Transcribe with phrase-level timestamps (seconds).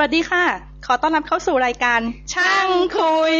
[0.00, 0.44] วัสดีค่ะ
[0.86, 2.00] ขอต้อนรับเข้าสู่รายการ
[2.34, 3.36] ช่างคุย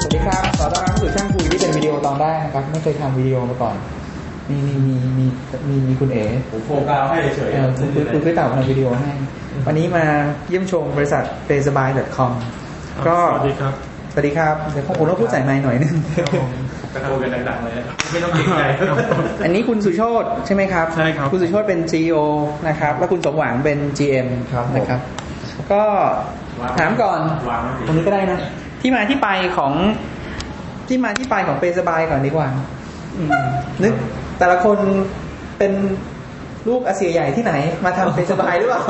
[0.00, 3.76] สวัสดีครับ ขอต้อนรับเข้าสู่ช่างคุยที่เป็นวิดีโอตอนแรกนะครับ ไม่เคยทำวิดีโอมาก่อน
[4.50, 5.26] มีมีมีมี
[5.68, 9.12] มีมีคุณเอ๋ผมโฟกัสให้เฉยเออคุณคุณคุณพี่เต่าทำวิดีโอให้
[9.66, 10.04] วันนี้มา
[10.48, 12.32] เยี่ยมชมบริษัท p a y s b y c o m
[13.06, 13.72] ก็สวัสดีครับ
[14.12, 15.94] สวัสดีครับเดี๋ยวผมต้องพูดใส่ไมค์หน่อยนึง
[16.94, 18.62] กระโดดกันดังๆเลยนะครับไม่ต้องเกรงใจ
[19.44, 22.16] อันนี้คุณสุโชตใช่ไหมครับใช่ครับคุณสุโชตเป็น CEO
[22.68, 25.00] นะครับ แล้วคุณสมหวังเป็น GM ครับผมนะครับ
[25.72, 25.82] ก็
[26.78, 27.20] ถามก่อน
[27.50, 28.38] วางไว้สิตรงนี้ก็ได้นะ
[28.80, 29.72] ที่มาที่ไปของ
[30.88, 32.48] ที่มาที่ไปของเปสบายก่อนดีกว่า
[33.18, 33.30] อืม
[33.84, 33.94] นึก
[34.40, 34.78] แต่ละคน
[35.58, 35.72] เป็น
[36.68, 37.52] ลูกอาเซียใหญ่ที่ไหน
[37.84, 38.82] มาทำเปสบายหรือเปล่า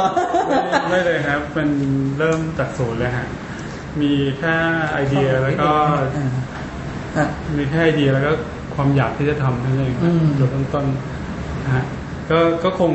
[0.48, 0.60] ไม่
[0.90, 1.68] ไม่เลยครับเป็น
[2.18, 3.26] เริ่มจากศูนย์เลยฮะ
[4.00, 4.56] มีแค่
[4.92, 5.70] ไอเดียแล้วก็
[6.16, 6.28] อ่า
[7.16, 8.32] อะมีแค่ไอเดียแล้วก็
[8.74, 10.84] ความอยากที่จะทำนั่นเองครับอืมจุดเริ่มต้น
[11.64, 11.84] นะฮะ
[12.30, 12.92] ก็ก็คง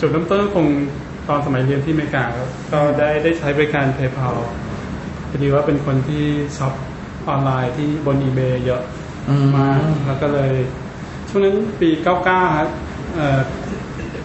[0.00, 0.66] จุดเริ่มต้นก็คง
[1.28, 4.36] ตอนสมัยเรียนที่อเมริกาครับก็ได้ได้ใช้บริการ PayPal
[5.30, 6.24] พอดีว่าเป็นคนที่
[6.56, 6.74] shop
[7.28, 8.82] online ที่บน eBay เยอะ
[9.28, 10.52] อืมมากแล้วก็เลย
[11.36, 12.68] ช่วงนั้นปี99ครับ
[13.14, 13.40] เอ่อ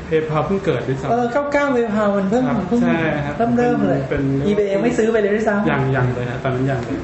[0.07, 6.99] PayPal เพิ่งเกิดด้วยซ้ำเออเก้าเก้า PayPal มันเพิ่งครับเพิ่งใช่ครับเริ่มเริ่มเลยเป็น eBay ยังไม่ซื้อไปเลยด้วยซ้ำยังยังเลยฮะตอนนั้นยังเลย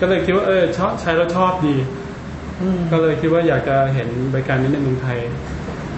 [0.00, 1.76] ก็เลยคิดว่าเออชอบใช้แล้วชอบดี
[2.60, 5.18] อืมก็เลยคิดว่าอยากจะเห็นบริการนี้ในเมืองไทย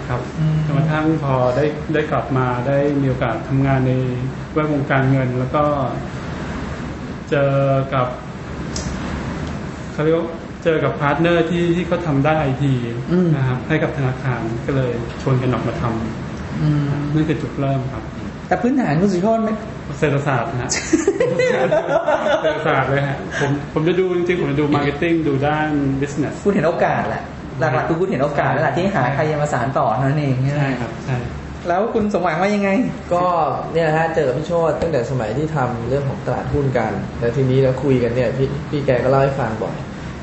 [0.08, 1.64] ครับอืมจนกระทั่งพอได้
[1.94, 3.92] ได้กลับมาได้มีโอกาสทำงานใน
[4.52, 5.64] แวดวงการเงิน แล้วก็
[7.30, 7.52] เจอ
[7.94, 8.06] กับ
[9.92, 10.28] เขาเรียกว่า
[10.64, 12.72] เจอกับ partner ที่ที่เขาทำได้ไอที
[13.36, 18.02] นะครับให้กับธนาคารก็เลยชวนกันออกมาทำอืมนั่นคือจุดเริ่มครับ
[18.48, 19.54] แต่พื้นฐานคุณสุโชตไม่
[19.98, 20.70] เศรษฐศาสตร์นะฮะ
[22.42, 25.68] เศรษฐศาสตร์เลยฮะผมผมจะดูจริงๆผมจะดูมาร์เก็ตติ้งดูด้าน
[26.00, 27.22] business คุณเห็นโอกาสแหละ
[27.58, 31.18] หลักๆคือคุณเห็นโอกาสแล้วล่ะที่หาใครจะมาสานต่อเท่านั้นเองใช่ไหมใช่ครับใช่
[31.68, 32.70] แล้วคุณสมหวังว่ายังไง
[33.14, 33.24] ก็
[33.72, 39.76] เนี่ยนะฮะเจอกับพี่โชตตั้งแต่สมัยที่ทำเรื่องของตลาดหุ้นกัน แล้วทีนี้เราคุยกันเนี่ยพี่พี่แกก็เล่าให้ฟังบ่อย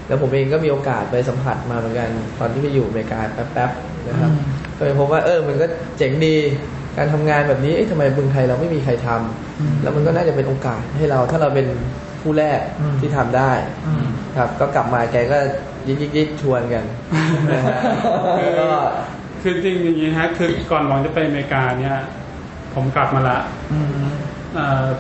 [0.08, 2.10] แล้วผมเองก็มีโอกาสไปสัมผัสมาเหมือนกัน
[2.40, 4.42] ตอนที่ไปอยู่อเมริกาแป๊บๆนะครับอืม
[4.78, 5.66] ก็เลยพบว่าเออมันก็
[5.98, 6.36] เจ๋งดี
[6.98, 11.68] การทำงานแบบนี้เอ๊ะทำไมเมืองไทยเราไม่มีใครทำอืมแล้วมันก็น่าจะเป็นโอกาสให้เราถ้าเราเป็น
[12.22, 13.52] ผู้แรกอืมที่ทำได้
[13.88, 15.38] อืมครับ ก็กลับมาแกก็
[15.88, 16.84] ยิกยิกยิกชวนกัน
[17.52, 17.78] นะฮะ
[18.60, 18.70] ก็
[19.42, 21.98] คือจริงๆอย่างนี้ฮะคือก่อนหวังจะไปอเมริกาเนี่ย
[22.74, 23.38] ผมกลับมาละ
[23.74, 24.16] อืมเอ่อ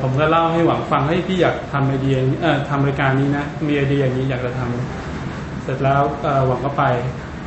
[0.01, 6.83] ผมก็เล่าให้หวังฟังให้ยพี่อยากทำไอเดียนี้เอ่อทำรายการนี้นะมีไอเดียอย่างนี้อยากจะทำเสร็จแล้วเอ่อหวังก็ไป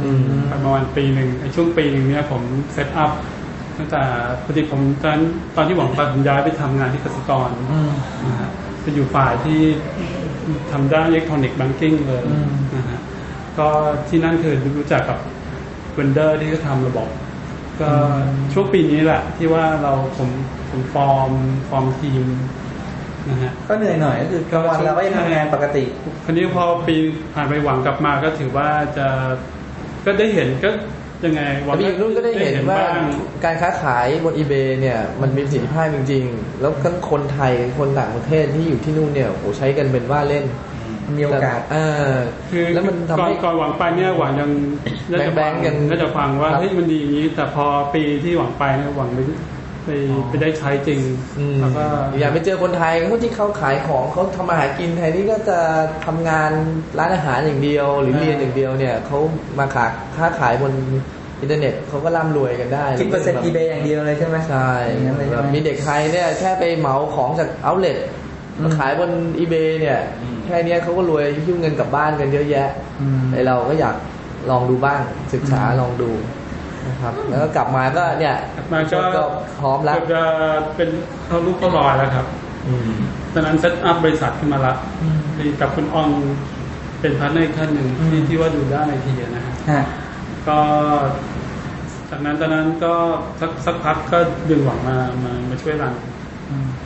[0.02, 3.10] อืมไปประมาณปีหนึ่งในช่วงปีหนึ่งเนี่ยผม set up
[3.78, 4.02] ตั้งแต่
[4.44, 5.18] พอดีผมตอน
[5.56, 7.90] ตอนที่หวังไปผมย้ายไปทำงานที่กสิกรอืม
[8.26, 8.50] นะฮะ
[8.84, 9.60] จะอยู่ฝ่ายที่
[10.70, 12.98] ทำด้าน electronic banking เลยอืมนะฮะ
[13.58, 13.68] ก็
[14.08, 15.18] ที่นั่นคือรู้จักกับ
[15.94, 17.08] vendor ที่เขาทำระบบ
[17.80, 17.90] ก็
[18.52, 20.28] ช่วงปีนี้แหละที่ว่าเราผม
[20.76, 21.30] ผม form
[21.68, 22.26] form ทีม
[23.28, 25.84] นะฮะก็เหนื่อยหน่อยก็คือกลางวันเราก็ยังทำงานปกติ
[26.24, 26.96] คราวนี้พอปี
[27.34, 29.06] ผ่านไปหวังกลับมาก็ถือว่าจะ
[30.06, 30.70] ก็ได้เห็นก็
[31.24, 33.06] ยังไงหวัแต่พี่อยู่นู่นก็ได้เห็นว่าบ้ง
[33.44, 40.44] การค้าขายบน eBay เนี่ยมันมีประสิทธิภาพจริง ๆ แล้วทั้งคนไทยคนต่างประเทศที่อยู่ที่นู่นเนี่ยโหใช้กันเป็นว่าเล่น
[41.18, 42.16] มีโอกาสอ่า
[42.50, 44.50] คือแล้วมันทำก่อนให้ก่อนหวังไปเนี่ยหวังยัง
[45.10, 49.18] น่าจะแบฟังงค์ๆยังน่าจะฟังว่าครับเฮ้ยมันดีอย่างนี้ แต่พอปีที่หวังไปเนี่ยหวังไป
[49.86, 49.90] ไป
[50.28, 51.00] ไปได้ใช้จริง
[51.38, 51.84] อืมแล้วก็
[52.18, 55.58] อย่าไปเจอคนไทยเขาที่เขาขายของเขาทำมาหากินไทยนี่ก็จะ
[56.06, 56.50] ทำงาน
[56.98, 59.18] ร้านอาหารอย่างเดียว หรือเรียนอย่างเดียวเนี่ยเขา
[59.58, 59.86] มาขา
[60.16, 60.72] ค้าขายบน
[61.40, 67.98] อินเทอร์เน็ตเขาก็ร่ำรวยกันได้สิบเปอร์เซ็นต์ eBay อย่างเดียวเลยใช่ไหมใช่อย่างนั้นเลยใช่แบบไหมมีเด็กไทยเนี่ยแค่ไปเหมาของจากเอาเล t
[68.58, 72.68] อืมมาขายบน eBay เนี่ยอืมแค่เนี้ยเขาก็รวยหิ้วเงินกลับบ้านกันเยอะแยะ
[73.00, 73.96] อืมไอเราก็อยาก
[74.50, 75.00] ลองดูบ้าง
[75.34, 76.10] ศึกษาอืมลองดู
[76.86, 79.22] นะครับ แล้วก็กลับมาก็เนี่ยกลับมาก็ก็
[79.60, 80.22] พร้อมแล้ว เกือบจะ
[80.76, 80.88] เป็น
[81.26, 82.26] เข้ารูปเข้ารอยแล้วครับ
[82.66, 82.90] อืม
[83.32, 86.08] ตอนนั้น set up บริษัทขึ้นมาละอืมมีกับคุณออง
[87.00, 89.82] เป็น partner อีกท่านหนึ่งอืม ที่ที่ว่าดูด้านไอทีนะฮะฮะ
[90.48, 90.58] ก็
[92.10, 92.94] จากนั้นตอนนั้นก็
[93.40, 94.18] สักสักพักก็
[94.50, 95.94] ดึงหวังมามามาช่วยรัน
[96.50, 96.85] อืมนะ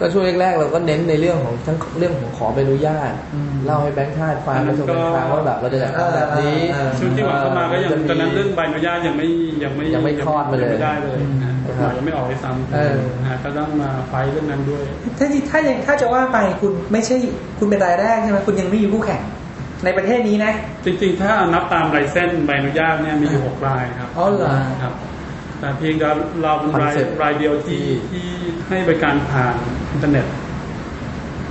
[0.00, 9.26] ก็ช่วงแรกๆเราก็เน้นในเรื่องของทั้งเรื่องของขอใบอนุญาตอืมเล่าให้แบงค์ชาติฟังกระทรวงการคลังว่าแบบเราจะจัดทำแบบนี้เออเออช่วงที่หวังเข้ามาก็ยังจะมีตอนนั้นเรื่องใบอนุญาตยังไม่
[9.62, 14.82] ยังไม่ยังไม่คลอดมาเลยงไม่ได้เลยอืมนะกฎหมายยังไม่ออกเลยซ้ำเออนะฮะก็ต้องมาไฟท์เรื่องนั้นด้วย
[15.18, 17.16] ถ้าถ้ายังถ้าจะว่าไปคุณไม่ใช่
[17.58, 19.22] คุณเป็นรายแรกใช่ไหมคุณยังไม่มีคู่แข่ง
[19.84, 20.52] ในประเทศนี้นะ
[20.84, 24.50] จริงๆ ถ้านับตามไลเซนส์ใบอนุญาตเนี่ยมีอยู่หกรายครับอ๋อเหรอ
[24.82, 25.15] ครับก
[25.60, 26.08] แต่เพียงแต่
[26.42, 29.54] เราเป็นราย Concept รายเดียวที่ที่ที่ให้บริการผ่าน
[29.92, 30.26] อินเทอร์เน็ต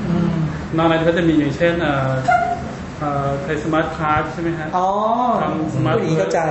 [0.10, 0.34] อืม
[0.78, 2.12] นอกนั้นก็จะมีอย่างเช่นเอ่อ
[3.00, 4.88] เอ่อไทยสมาร์ทคาร์ดใช่ไหมฮะอ๋อ
[5.42, 6.42] ทำสมาร์ทผู้หญิงเข้าใจ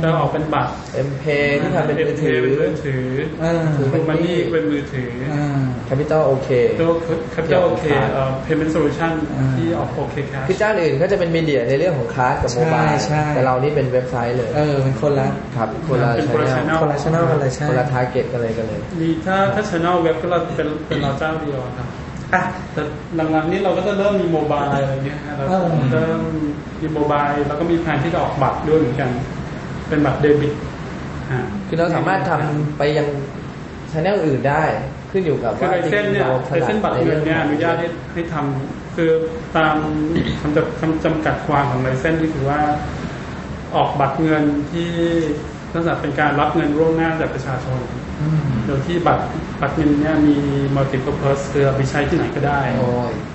[0.00, 1.24] แล้วออกเป็นบัตรเอ็มเพ
[1.60, 3.04] ที่ทำเป็นมือถือเป็นมือถือ
[3.40, 6.48] เออเป็นมันนี่เป็นมือถืออ่าแคปิตอลโอเค
[6.80, 6.90] ตัว
[7.34, 18.26] Capital OK เอ่อ Payment Solution อ่าที่ออก OK Cash คือเจ้าอื่นก็จะเป็นมีเดียในเรื่องของคลาสกับโมบายใช่ใช่แต่เรานี่เป็นเว็บไซต์เลยเออเป็นคนละครับคนละเป็นคนละ channel channel คนละ channel คนละใช่คนละ target
[18.32, 21.88] กันเลยกันเลยมีถ้าถ้า Channel เว็บก็เราเป็นเป็นเราเจ้าเดียวครับ
[22.34, 22.42] อะ
[22.72, 22.82] แต่
[23.32, 26.22] หลังๆนี้เราก็จะเริ่มมี mobile อะไรเงี้ยฮะเราเออเริ่ม
[26.80, 29.10] มี mobile แล้วก็มีแผนที่จะออกบัตรด้วยเหมือนกัน
[29.88, 30.54] เป็นบัตรเดบิต
[31.32, 33.06] ฮะคือเราสามารถทำไปยัง
[33.92, 34.64] channel อื่นได้
[35.10, 39.10] ขึ้นอยู่กับคือว่าไลเส้นเนี่ย license บัตรเงินเนี่ยอนุญาตให้ให้ทำคือ
[39.56, 39.76] ตาม
[40.40, 42.60] คำจำคำจำกัดความของ license ก็คือว่า
[43.76, 44.90] ออกบัตรเงินที่
[45.72, 47.80] ลักษณะเป็นการรับเงินร่วงหน้าจากประชาชน
[48.20, 49.24] อืมโดยที่บัตร
[49.60, 50.36] บัตรเงินเนี่ยมี
[50.74, 53.27] multi purpose คือเอาไปใช้ที่ไหนก็ได้โอ้ยนะฮะ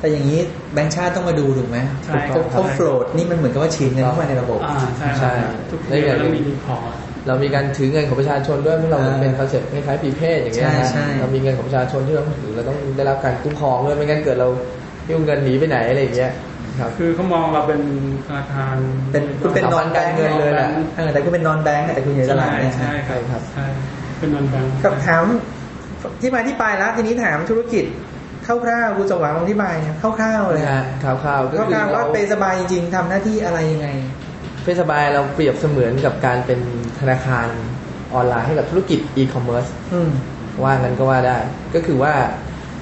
[0.00, 0.40] แต่อย่างนี้
[0.74, 6.92] แบงค์ชาติต้องมาดูถูกไหมใช่เขาครับเขาโฟลดนี่มันเหมือนกับว่าฉีดเงินเข้ามาในระบบอ่าใช่ใช่ครับทุกเดือนต้องมีรีพอร์ต
[7.26, 14.48] เรามีการถือเงินของประชาชนด้วยเพราะเราอ่าเป็นคอนเซ็ปต์คล้ายๆปีเพศอย่างเงี้ยใช่นะใช่เรามีเงินของประชาชนที่เราต้องถือเราต้องได้รับการคุ้มครองด้วยไม่งั้นเกิดเรา
[15.10, 16.32] ยุ่งเงินหนีไปไหนอะไรอย่างเงี้ย
[16.80, 17.80] ครับคือเขามองเราเป็น
[18.26, 18.76] ธนาคาร
[19.12, 23.66] เป็นคุณเป็นสถานอนแบงค์การเงินเลยแหละเออแต่คุณเป็น non-bank แต่คุณอยู่ในตใช่ลาดเนี่ยใช่ใช่ครับใช่
[24.18, 25.24] เป็น non-bank กับถาม
[26.20, 27.84] ที่มาที่ไปแล้วทีนี้ถามธุรกิจ
[28.46, 33.88] คร่าวๆคุณสว่างลองอธิบายเนี่ยคร่าวๆเลยนะฮะคร่าวๆก็คคือร่าวๆว่าเราเพย์สบายจริง ๆทำหน้าที่อะไรยังไง
[34.62, 36.60] เพย์สบายเราเปรียบเสมือนกับการเป็น
[37.00, 37.48] ธนาคาร
[38.14, 40.10] ออนไลน์ให้กับธุรกิจอีคอมเมิร์ซอืม
[40.62, 41.38] ว่างั้นก็ว่าได้
[41.74, 42.12] ก็คือว่า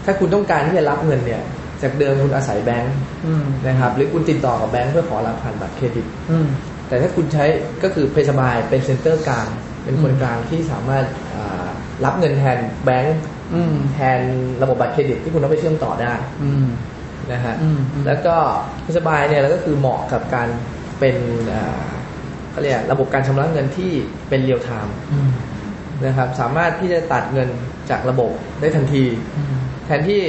[0.04, 1.42] ถ้าคุณต้องการที่จะรับเงินเนี่ย
[1.82, 2.96] จากเดิมคุณอาศัยแบงค์
[3.26, 6.46] อืมนะครับ หรือคุณติดต่อกับแบงค์เพื่อขอรับผ่านบัตรเครดิตอืม
[6.88, 7.44] แต่ถ้าคุณใช้
[7.82, 9.48] ก็คือเพย์สบายเป็น center กลาง
[9.84, 11.68] เป็นคนอืมกลางที่สามารถอ่า
[12.04, 13.33] รับเงินแทนแบงค์อืม
[13.92, 14.20] แทน
[14.62, 16.12] ระบบบัตรเครดิตที่คุณต้องไปเชื่อมต่อได้
[16.42, 16.66] อืม
[17.32, 18.34] นะฮะอืมอืมแล้วก็
[18.82, 20.48] เพย์สบายเนี่ยแล้วก็คือเหมาะกับการ
[20.98, 21.16] เป็น
[21.52, 21.84] อ่า
[22.50, 23.90] เขาเรียกระบบการชำระเงินที่
[24.28, 25.30] เป็น real-time อืม
[26.06, 27.48] นะครับ สามารถที่จะตัดเงิน
[27.90, 28.30] จากระบบ
[28.60, 29.04] ได้ทันที
[29.36, 29.54] อืม
[29.86, 30.22] แทนที่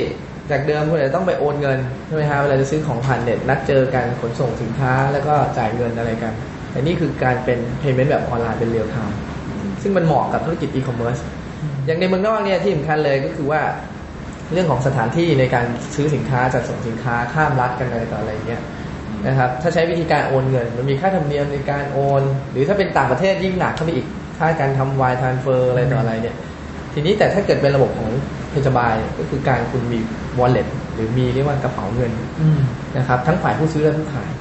[0.52, 6.34] จากเดิมคุณอาจจะต้องไปโอนเงินใช่ไหมฮะเวลาจะซื้อของผ่านเน็ตนัดเจอกันขนส่งสินค้าแล้วก็จ่ายเงินอะไรกัน
[6.72, 9.18] แต่นี่คือการเป็น payment แบบออนไลน์เป็น real-time
[9.82, 11.18] ซึ่งมันเหมาะกับธุรกิจอีคอมเมิร์ซ
[11.86, 13.62] อย่างในเมืองนอกเนี่ยที่สำคัญเลยก็คือว่า
[14.54, 15.66] เรื่องของสถานที่ในการ
[15.96, 18.62] ซื้อสินค้าจัดส่งสินค้าข้ามรัฐกันอะไรต่ออะไรเงี้ย
[19.28, 22.22] นะครับ ถ้าใช้วิธีการโอนเงิน มันมีค่าธรรมเนียมในการโอน
[22.52, 24.06] หรือถ้าเป็นต่างประเทศยิ่งหนักเข้าไปอีก
[24.38, 26.36] ค่าการทำ wire transfer อะไรต่ออะไรเนี่ย
[26.94, 28.10] ทีนี้แต่ถ้าเกิดเป็นระบบของ
[28.50, 30.00] เพจบายก็คือการคุณมี
[30.40, 32.12] wallet หรือมีเรียกว่ากระเป๋าเงิน
[32.98, 34.32] นะครับ ทั้งฝ่ายผู้ซื้อและผู้ขาย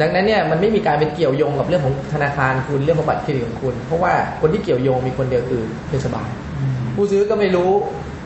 [0.00, 6.28] ดังนั้นเนี่ยมันไม่มีการไปเกี่ยวโยงกับเรื่องของธนาคารคุณเรื่องของบัตรเครดิตของคุณ เพราะว่าคนที่เกี่ยวโยงมีคนเดียวคือเพจบาย
[6.98, 7.70] ผู้ซื้อก็ไม่รู้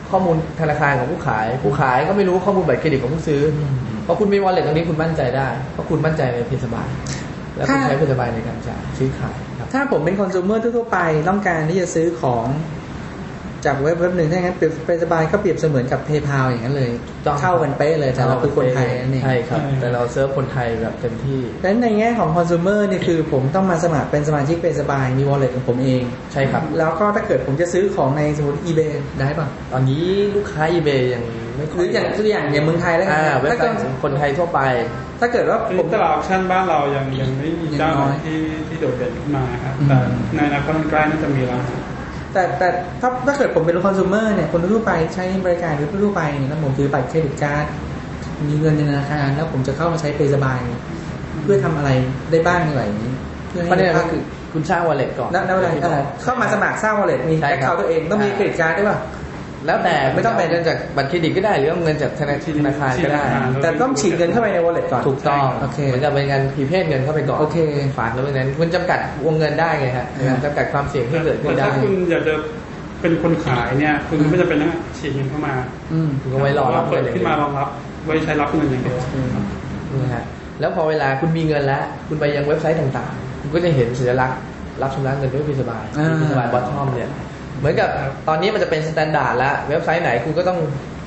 [0.09, 3.73] ข้อมูลธนาคารของผู้ขาย ผู้ขายก็ไม่รู้ข้อมูลบัตรเครดิตของผู้ซื้ออม
[4.03, 6.87] เพราะคุณมี wallet ตรงนี้คุณมั่นใจได้เพราะคุณมั่นใจในเพจบาย
[7.55, 10.99] และคุณถ้าใช้เพจบายในการจ่ายซื้อขายครับถ้าผมเป็นคอน sumer ทั่วๆไป
[11.29, 12.45] ต้องการที่จะซื้อของ
[13.65, 16.91] จากเว็บเว็บหนึ่งถ้าอย่างนั้นเปรียบเปรียบสบายก็เปรียบเสมือนกับ PayPal อย่างนั้นเลย
[17.25, 30.03] ต้องเข้ากันเป๊ะเลยแต่เราคือคนไทยนั่นเองใช่ครับ แต่เราเซิร์ฟคนไทยแบบเต็มที่ดังนั้นในแง่ของคอน sumer เนี่ยคือผมต้องมาสมัครเป็นสมาชิกเป็นสบายมี wallet ของผมเองใช่ครับ แล้วก็ถ้าเกิดผมจะซื้อของในสมมติ eBay ได้ป่ะตอนนี้
[30.35, 31.23] ลูกค้า eBay ยัง
[31.55, 34.59] ไม่หรืออย่างตัวอย่างอย่างเมืองไทยแล้วกัอ่าเว็บถ้าไซเกิดต์ของคนไทยทั่วไป
[35.19, 39.97] ถ้าเกิดว่าคือผมตลาดออปชั่นบ้านเรายังยังไม่มีเจ้าไหนยังน้อยที่ที่โดดเด่นขึ้นมาครับอืมแต่
[40.35, 41.61] ในอนาคตอันใกล้น่าจะมีแล้ว
[42.33, 42.67] แต่แต่
[43.01, 47.65] ถ้าถ้าเกิดผมเป็นคอน sumer เนี่ยคนทั่วไปใช้บริการหรือทั่วไปเนี่ยแล้วผมถือบัตร credit card
[48.47, 50.59] มีเงินในธนาคารแล้วผมจะเข้ามาใช้เพย์สบาย
[51.43, 51.89] เพื่อทำอะไร
[52.31, 53.11] ได้บ้างในแบบนี้
[53.49, 54.21] เพื่อให้ประเด็นก็คือ
[54.53, 58.99] คุณสร้าง wallet ก่อนแล้วแล้วอะไรอะไรเข้ามาสมัครสร้าง wallet มีใช่ account ครับตัวเองต้องมี credit card ด้วยป่ะ
[59.65, 63.23] แล้วแต่ไม่ไม่ต้ต้องเป็นเงินจากบัตรเครดิตก็ได้ หรือว่าเงินจากธนาธนาคารก็ได้
[63.61, 67.57] แต่ต้องฉีดเงินเข้าไปใน wallet ก่อนถูกต้องโอเคเหมือนกับเป็นการ prepaid เงินเข้าไปก่อนโอเค
[67.97, 72.33] ฝากแล้วเพราะฉะนั้นคุณจำกัดวงเงินได้ไงฮะอืมจำกัดความเสี่ยงที่เกิดขึ้นแต่ได้ถ้าคุณอยากจะ
[73.01, 75.53] เป็นคนขายเนี่ย คุณไม่จำเป็นต้องฉีดเงินเข้ามา
[75.93, 77.67] อืมคุณก็ไว้รอรับเปิเงินอย่างเดียวเปิดขึ้นมารองรับ
[78.05, 78.97] ไว้ใช้รับเงินอย่างเดียว
[80.03, 80.23] นะฮะ
[80.59, 84.39] แล้วพอเวลาคุณมีเงินแล้ว คุณไปยังเว็บไซต์ต่างๆ คุณก็จะเห็นสัญลักษณ์
[84.81, 87.09] รับชำระเงินด้วยเพย์สบายอ่าเพย์สบาย button เนี่ย
[87.59, 87.89] เหมือนกับ
[88.27, 90.59] ตอนนี้มันจะเป็น standard แล้วเว็บไซต์ไหนคุณก็ต้อง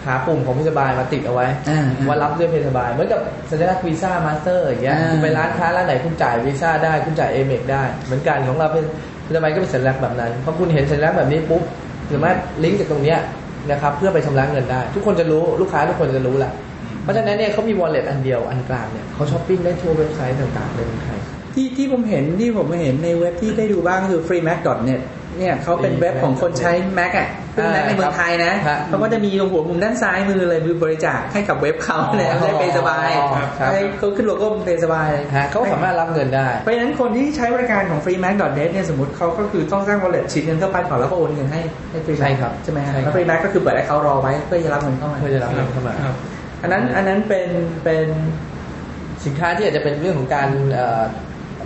[0.07, 8.85] หาปุ่มของเพย์สบายมาติดเอาไว้อ่าว่ารับด้วยเพย์สบายเหมือนกับสัญลักษณ์วีซ่ามาสเตอร์อย่างเงี้ยอ่าคุณไปร้านค้าร้านไหนคุณจ่ายวีซ่าได้คุณจ่าย Amex ได้ เหมือนกันของเราเป็น
[9.23, 11.63] เพย์สบายก็เป็นสัญลักษณ์แบบนั้นพอคุณเห็นสัญลักษณ์แบบนี้ปุ๊บ
[12.13, 13.19] สามารถลิงก์จากตรงเนี้ย
[13.71, 16.53] นะครับเพื่อไปชำระเงินได้ ทุกคนจะรู้ลูกค้าทุกคนจะรู้แหละ
[17.03, 21.19] เพราะฉะนั้นเนี่ยเขามี wallet อันเดียวอันกลางเนี่ยเขาช้อปปิ้งได้ทั่วเว็บไซต์ต่างๆในเมืองไทย
[21.55, 25.01] ที่ที่ผมเห็นที่ผมเห็นในเว็บที่ได้ดูบ้างก็คือ freemac.net
[25.39, 33.11] เนี่ยเขาเป็นเว็บของคนใช้ Mac อะซึ่ง Mac ในเมืองไทยนะฮะเขาก็จะมีหัวมุมด้านซ้ายมือเลยมีบริจาคให้กับเว็บเขาเนี่ยอ๋อได้เพย์สบาย
[33.59, 46.17] ครับให้เขาขึ้นโลโก้เพย์สบายฮะเขาสามารถรับเงินได้ เพราะฉะนั้นคนที่ใช้บริการของ freemac.net เนี่ยสมมติเขาก็คือต้องสร้าง wallet ฉีดเงินเข้าไปก่อนแล้วก็โอนเงินให้ให้ freemac ใช่ครับใช่ไหมฮะใช่ครับแล้ว freemac ก็คือเปิดให้เขารอไว้เพื่อจะรับเงินเข้ามาเพื่อจะรับเงินเข้ามาครับ
[46.63, 47.49] อันนั้นอันนั้นเป็น
[47.85, 48.07] เป็น
[49.25, 51.03] สินค้าที่อาจจะเป็นเรื่องของการเอ่อ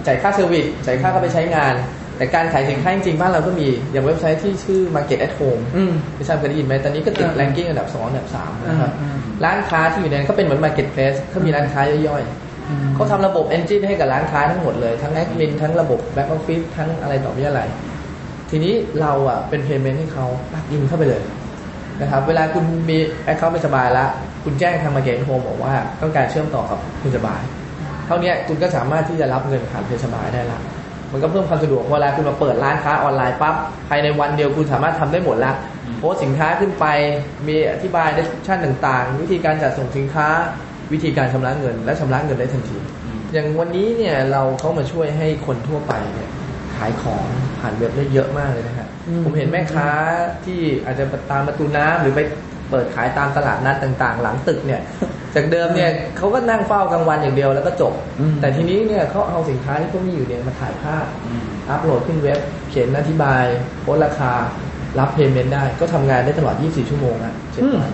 [0.07, 1.75] จ่ายค่า service จ่ายค่าเข้าไปใช้งาน
[2.21, 16.65] แต่การขายสินค้าจริงๆบ้านเราก็มีอย่างเว็บไซต์ที่ชื่อ Market at Home อืมไม่ทราบเคยได้ยินไหมตอนนี้ก็ติดอ่า ranking อันดับ2อันดับ3นะครับอ่าร้านค้าที่อยู่ในนั้นก็เป็นเหมือน Market Place เขามีร้านค้าย่อยๆเขาทำระบบ Engine ให้กับร้านค้าทั้งหมดเลย ทั้งแอดมินทั้งระบบ Back Office
[16.77, 17.61] ทั้งอะไรต่อมีอะไร
[18.51, 21.23] ทีนี้เราอะเป็น Payment ให้เขาปักยิงเข้าไปเลย
[22.01, 22.99] นะครับเวลาคุณมี
[23.29, 24.11] Account ไม่สบายแล้ว
[24.45, 27.43] คุณแจ้งทาง Market at Home บอกว่าต้องการเชื่อมต่อกับคุณสบาย
[28.07, 30.61] เท่าเนี้ยคุณก็สามารถที่จะรับเงินผ่านเพจสบายได้ละ
[31.13, 33.55] มันก็เพิ่มความสะดวกเวลาคุณมาเปิดร้านค้าออนไลน์ปั๊บ
[33.89, 35.53] ภายในวันเดียวคุณสามารถทำได้หมดละ
[35.99, 36.87] โพสต์สินค้าขึ้นไป
[37.47, 40.29] มีอธิบาย description ต่างๆ วิธีการจัดส่งสินค้า
[40.93, 42.79] วิธีการชำระเงิน และชำระเงินได้ทันที
[43.33, 46.31] อย่างวันนี้เนี่ยเราเข้ามาช่วยให้คนทั่วไปเนี่ย
[46.77, 47.25] ขายของ
[47.61, 49.89] ผ่านเว็บได้เยอะมากเลยนะฮะอืมผมเห็นแม่ค้า
[50.45, 52.21] ที่อาจจะตามประตูน้ำหรือไป
[52.71, 54.81] เปิดขายตามตลาดนัดต่างๆ หลังตึกเนี่ย
[55.35, 61.05] จากเดิมเนี่ยเขาก็นั่งเฝ้ากลางวันอย่างเดียวแล้วก็จบอืมแต่ทีนี้เนี่ยเขาเอาสินค้าที่เขามีอยู่เนี่ยมาถ่ายภาพ
[61.69, 62.39] อัพโหลดขึ้นเว็บ
[62.71, 63.45] เขียนอธิบาย
[63.81, 64.33] โพสต์ราคา
[64.99, 67.93] รับเพย์เมนต์ได้ ก็ทำงานได้ตลอด 24 ชั่วโมงอะเจ็ดวัน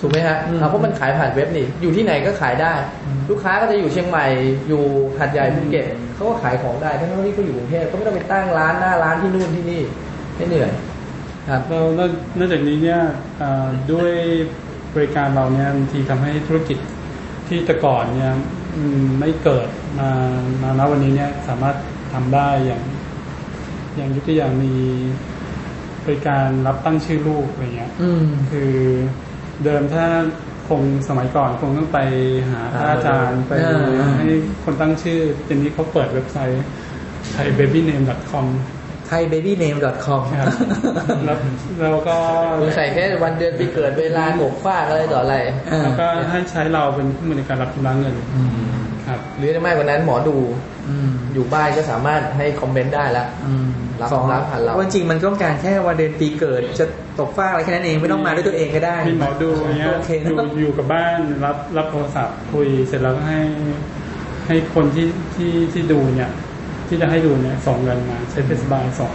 [0.00, 2.72] ถูกไหมฮะอืมเอาเพราะมันขายผ่านเว็บนี่ อยู่ที่ไหนก็ขายได้
[3.30, 4.26] ลูกค้าก็จะอยู่เชียงใหม่
[4.68, 4.82] อยู่
[5.18, 9.82] หัดใหญ่ภูเก็ตเขาก็ขายของได้ทั้งที่เขาอยู่กรุงเทพก็ไม่ต้องไปตั้งร้านหน้าร้านที่นู่นที่นี่
[10.36, 10.70] ให้เหนื่อย
[11.48, 13.00] ครับเรานอกนอกจากนี้เนี่ย
[13.42, 14.12] อ่าด้วย
[14.94, 16.78] บริการเราเนี่ยบางทีทำให้ธุรกิจ
[17.48, 18.32] ที่แต่ก่อนเนี่ย
[18.76, 19.68] อืมไม่เกิด
[19.98, 20.10] มา
[20.62, 21.76] มาณวันนี้เนี่ยสามารถ
[22.12, 22.82] ทำได้อย่าง
[23.96, 24.74] อย่างยกตัวอย่างมี
[26.04, 28.72] บริการรับตั้งชื่อลูกอะไรเงี้ยอืมคือ
[29.64, 30.04] เดิมถ้า
[30.68, 31.98] คงสมัยก่อนคงต้องไป
[32.50, 34.28] หาพระอาจารย์ไปอ่าให้
[34.64, 36.64] คนตั้งชื่อทีนี้เขาเปิดเว็บไซต์
[37.36, 38.46] thaibabyname.com thaibabyname.com
[38.80, 38.81] ครั
[40.18, 40.20] บ
[41.26, 41.38] แล้ว
[41.80, 42.16] แล้วก็
[42.60, 45.36] คุณใส่แค่วันเดือนปีเกิดเวลาหกฟากอะไรต่ออะไร
[45.72, 48.14] อ่าแล้วก็ให้ใช้เราเป็นผู้มือในการรับชำระเงิน
[49.06, 50.36] ครับหรือจะมากกว่านั้นหมอดู
[50.88, 53.66] อืมอยู่บ้านก็สามารถให้คอมเมนต์ได้แล้วอืม
[54.00, 56.86] รับของรับผ่านเราว่าจริงมันต้องการแค่วันเดือนปีเกิด จะ
[57.18, 63.40] ตกฟากอะไรแค่นั้นเองไม่ต้องมาด้วยตัวเองก็ได้มีหมอดูอย่างเงี้ยโอเคอยู่อยู่กับบ้านรับรับโทรศัพท์คุยเสร็จแล้วก็ให้
[64.46, 66.30] ให้คนที่ที่ที่ดูเนี่ย
[66.92, 69.12] ที่จะให้ดูเนี่ยส่งเงินมาใช้เพย์สบายส่ง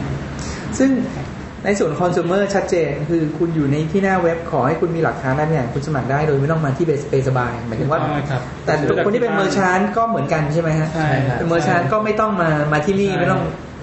[0.80, 0.90] ซึ่ง
[1.66, 8.74] ในส่วนคอน sumer ชัดเจน คือคุณอยู่ในที่หน้าเว็บขอให้คุณมีหลักฐานอะไรอย่างคุณสมัครได้โดยไม่ต้องมาที่เพย์เพย์สบายหมายถึงว่าถูกต้องครับแต่
[9.06, 13.42] คนที่เป็น merchant ก็เหมือนกันใช่ไหมฮะใช่ครับเป็น merchant ก็ไม่ต้องมามาที่นี่ใช่ไม่ต้อง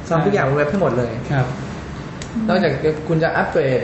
[0.08, 1.46] ทำทุกอย่างบนเว็บให้หมดเลยครับ
[2.48, 2.72] นอกจาก
[3.08, 3.80] คุณจะอัปเกรด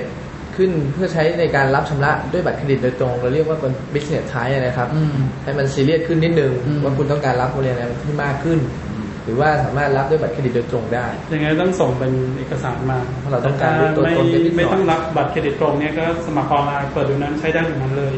[0.56, 8.58] ขึ้นเพื่อใช้ในการรับชำระด้วยบัตรเครดิตโดยตรง เราเรียกว่าเป็น business type นะครับอืมให้มันซีเรียสขึ้นนิดนึงอืมว่าคุณต้องการรับบริการอะไรที่มากขึ้น
[8.89, 8.89] ห
[9.30, 18.14] รือว่าสามารถรับด้วยบัตรเครดิตโดยตรงได้ ยังไงต้องส่งเป็นเอกสารมาเพราะเราต้องการรู้ตัวไม่ตนกันนิดหน่อยไม่ต้องรับบัตรเครดิตตรงเนี่ยก็สมัครออนไลน์เปิดดูนั้นใช้ได้อย่างนั้นเลย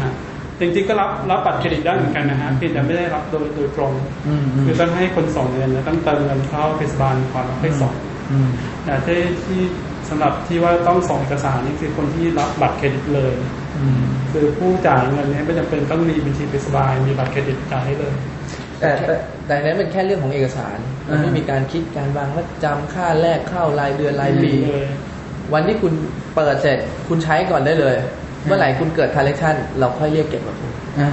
[0.00, 0.12] ฮะ
[0.60, 3.92] จริงๆก็รับรับบัตรเครดิตได้เหมือนกันนะฮะเพียงแต่ไม่ได้รับโดยโดยตรง
[4.26, 7.92] อืมอืมคือต้องให้คนส่งเงินแล้วต้องเติมเงินเข้าเพย์สบายก่อนแล้วค่อยส่ง
[8.32, 8.48] อืม
[8.84, 9.60] แต่ที่ที่
[10.08, 13.34] สำหรับที่ว่าต้องส่งเอกสารนี่คือคนที่รับบัตรเครดิตเลย
[13.78, 14.02] อืม
[14.32, 18.14] คือผู้จ่ายเงินเนี่ยไม่จำเป็นต้องมีบัญชีเพย์สบายมีบัตรเครดิตจ่ายให้เลย
[18.80, 19.14] แต่แต่
[19.46, 20.78] แต่อันนั้นเป็นแค่เรื่องของเอกสาร
[21.10, 24.86] มันไม่อ่ามีมีการคิดการวางมัดจำค่าแรกเข้ารายเดือนรายปีเลย
[25.54, 25.92] วันที่คุณ
[26.36, 26.78] เปิดเสร็จ
[27.08, 27.96] คุณใช้ก่อนได้เลย
[28.44, 31.10] เมื่อไหร่คุณเกิด collection เราค่อยเรียกเก็บกับคุณอ่า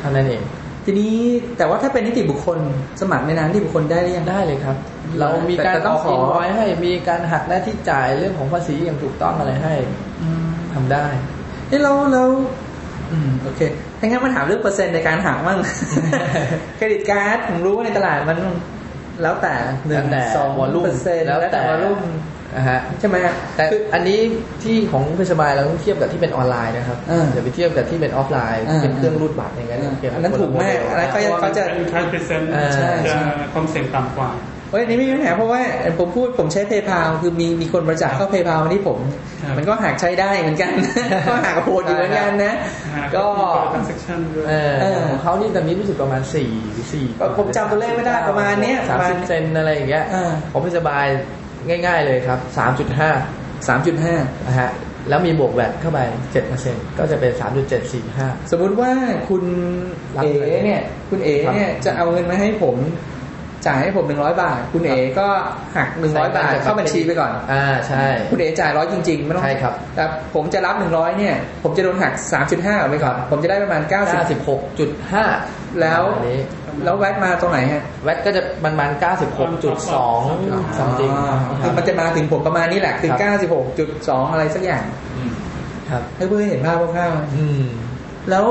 [0.00, 0.42] เท่านั้นเอง
[0.84, 1.14] ทีนี้
[1.56, 2.58] แต่ว่าถ้าเป็นนิติบุคคล
[3.00, 4.76] สมัครในนามนิติบุคคลได้หรือยังได้เลยครับ
[5.20, 9.74] เรามีการแต่อต้อองกขออินไว้ให้ มีการหักหน้าที่จ่ายเรื่องของภาษีอย่างถูกต้องอะไรให้
[10.22, 11.06] อืมทำได้
[11.68, 12.28] เอ้แล้วแล้ว
[13.12, 13.60] อืมโอเค
[14.00, 15.58] ถ้างั้นมาถามเรื่องเปอร์เซ็นต์ในการหักมั่ง
[16.76, 18.38] เครดิตการ์ดผมรู้ว่าในตลาดมัน
[19.22, 19.54] แล้วแต่
[19.86, 22.00] หนึ่งแล้วแต่สอง volume เปอร์เซ็นต์แล้วแล้วแต่แต่วอลลุ่ม
[22.56, 24.18] นะฮะใช่ไหมฮะแต่คืออันนี้
[24.62, 34.30] ที่ของเพย์สบายเราต้องเทียบกับที่เป็นออนไลน์นะครับอ่าอย่าไปเทียบกับที่เป็นออฟไลน์อ่าเป็นเครื่องรูดบัตรอย่างนั้นอ่าเทียบอันนั้นถูกมากอันนั้นเขาจะเขาจะเป็นค่าเปอร์เซ็นต์อ่าใช่ใช่จะความเสี่ยงต่ำกว่า
[34.70, 35.60] เฮ้ยอันนี้ไม่มีปัญหาเพราะว่า
[35.98, 38.98] ผมพูดผมใช้ PayPal คือมีมีคนบริจาคเข้า PayPal มาที่ผม
[39.42, 40.72] ครับมันก็หักใช้ได้เหมือนกัน
[41.28, 42.54] ก็หักโหดอยู่เหมือนกันนะ
[43.16, 43.26] ก็
[43.72, 46.50] transaction ด้วยเออเออของเขานี่ตอนนี้รู้สึกประมาณสี่
[46.92, 47.06] สี่
[47.38, 51.06] ผมจำตัวเลขไม่ได้ประมาณเนี้ยสามสิบเซนต์อะไรอย่างเงี้ยอ่าของเพย์สบาย
[51.86, 53.10] ง่าย ๆเลยครับสามจุดห้า
[53.68, 54.14] สามจุดห้า
[54.46, 54.70] นะฮะ
[55.08, 55.98] แล้วมีบวกแวดเข้าไป
[56.48, 57.32] 7%ก็จะเป็น
[57.90, 58.90] 3.745สมมุติว่า
[59.28, 59.42] คุณ
[60.16, 62.76] รับเอ๋เงินเนี่ย คุณเอ๋เนี่ยครับจะเอาเงินมาให้ผม
[63.66, 65.26] จ่ายให้ผมหนึ่งร้อยบาท คุณเอ๋ก็
[65.76, 70.04] หักหนึ่งร้อยบาทเข้าบัญชีไปก่อน อ่าใช่ คุณเอ๋จ่ายร้อยจริงๆไม่ต้องใช่ครับ แต่
[70.34, 74.40] ผมจะรับหนึ่งร้อยเนี่ย ผมจะโดนหักสามจุดห้าไปก่อน ผมจะได้ประมาณเก้าสิบ
[75.00, 76.40] 96.5แล้วอันนี้
[76.84, 81.26] แล้วแวตมาตรงไหนฮะแวตก็จะประมาณ 96.2 something อ๋อ
[81.62, 84.84] คือมันจะมาถึงผมประมาณนี้แหละถึงครับเก้าสิบหกจุดสองอะไรสักอย่าง
[85.90, 88.44] ครับให้เพื่อนเห็นภาพคร่าวอืมๆแล้ว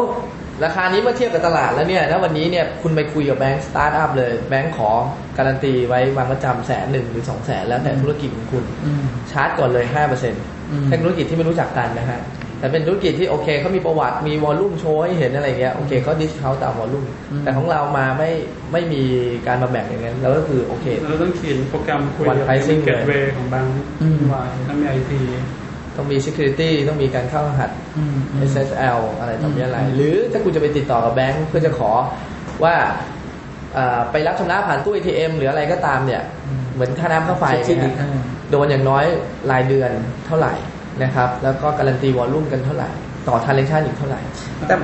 [0.63, 4.89] ราคานี้เมื่อเทียบกับตลาดแล้วเนี่ยถ้าวันนี้เนี่ยคุณไปคุยกับแบงก์ start up เลย แบงก์ขอ
[5.37, 12.21] การันตีไว้วางประกันแสนหนึ่งหรือสองแสนแล้วแต่ธุรกิจของคุณอืมชาร์จก่อนเลย5%เปอร์เซ็นต์อืมถ้าธุรกิจที่ไม่รู้จักกันนะฮะ
[12.59, 18.31] แต่เป็นธุรกิจที่โอเคเขามีประวัติมี volume โชว์ให้เห็นอะไรเงี้ยโอเคเขา dis เขาตาม volume อืมแต่ของเรามาไม่
[18.71, 19.01] ไม่มี
[19.47, 23.65] การมาแบ่งอย่างนั้นเราก็คือโอเคเราต้องเขียนโปรแกรมคุย One กับ pricing เกตเวย์ของบาง
[24.01, 25.19] อืมวายต้องมีไอที
[25.97, 28.17] ต้องมี security ต้องมีการเข้ารหัสอืม
[28.51, 31.91] SSL อะไรต่อมีอะไรอืมหรือถ้าคุณจะไปติดต่อกับแบงก์เพื่อจะขอ
[32.63, 32.75] ว่า
[33.73, 36.21] เอ่อไปรับชำระผ่านตู้ ATM หรืออะไรก็ตามเนี่ย
[36.73, 38.21] เหมือนค่าน้ำค่าไฟคิดนะอีกฮะอ่า
[38.51, 39.05] โดนอย่างน้อย
[39.51, 39.91] รายเดือน
[40.25, 40.53] เท่าไหร่
[41.03, 42.89] นะครับ แล้วก็การันตีวอลลุ่มกันเท่าไหร่
[43.27, 44.19] ต่อทาร์เรชันอีกเท่าไหร่
[44.67, 44.75] แต่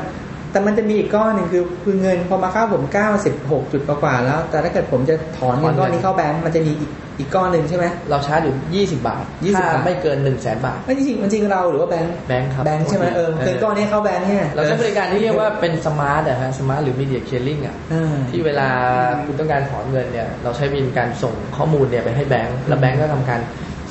[0.52, 2.84] แต่มันจะมีอีกก้อนหนึ่งคือคือเงินพอมาเข้าผม
[3.28, 6.90] 96 จุดกว่าๆแล้ว แต่ถ้าเกิดผมจะถอนเงินก้อนนี้เข้าแบงก์มันจะมีอีก
[7.22, 18.68] อีกก้อนหนึ่งใช่ไหมเราชาร์จอยู่ 20 บาท20 บาทถ้าไม่เกิน 100,000 แสนบาทไม่จริงๆมันจริงเราหรือว่าแบงก์แบงค์ครับแบงก์ใช่ไหมเออเงินก้อนนี้เข้าแบงก์เนี่ยเราใช้บริการที่เรียกว่าเป็น SMART อะฮะ SMART หรือ Media Clear อะเออที่เวลา
[19.26, 23.42] คุณต้องการถอนเงินเนี่ยเราใช้วิธีการส่งข้อมูลเนี่ยไปให้แบงก์แล้วแบงก์ก็ทำการ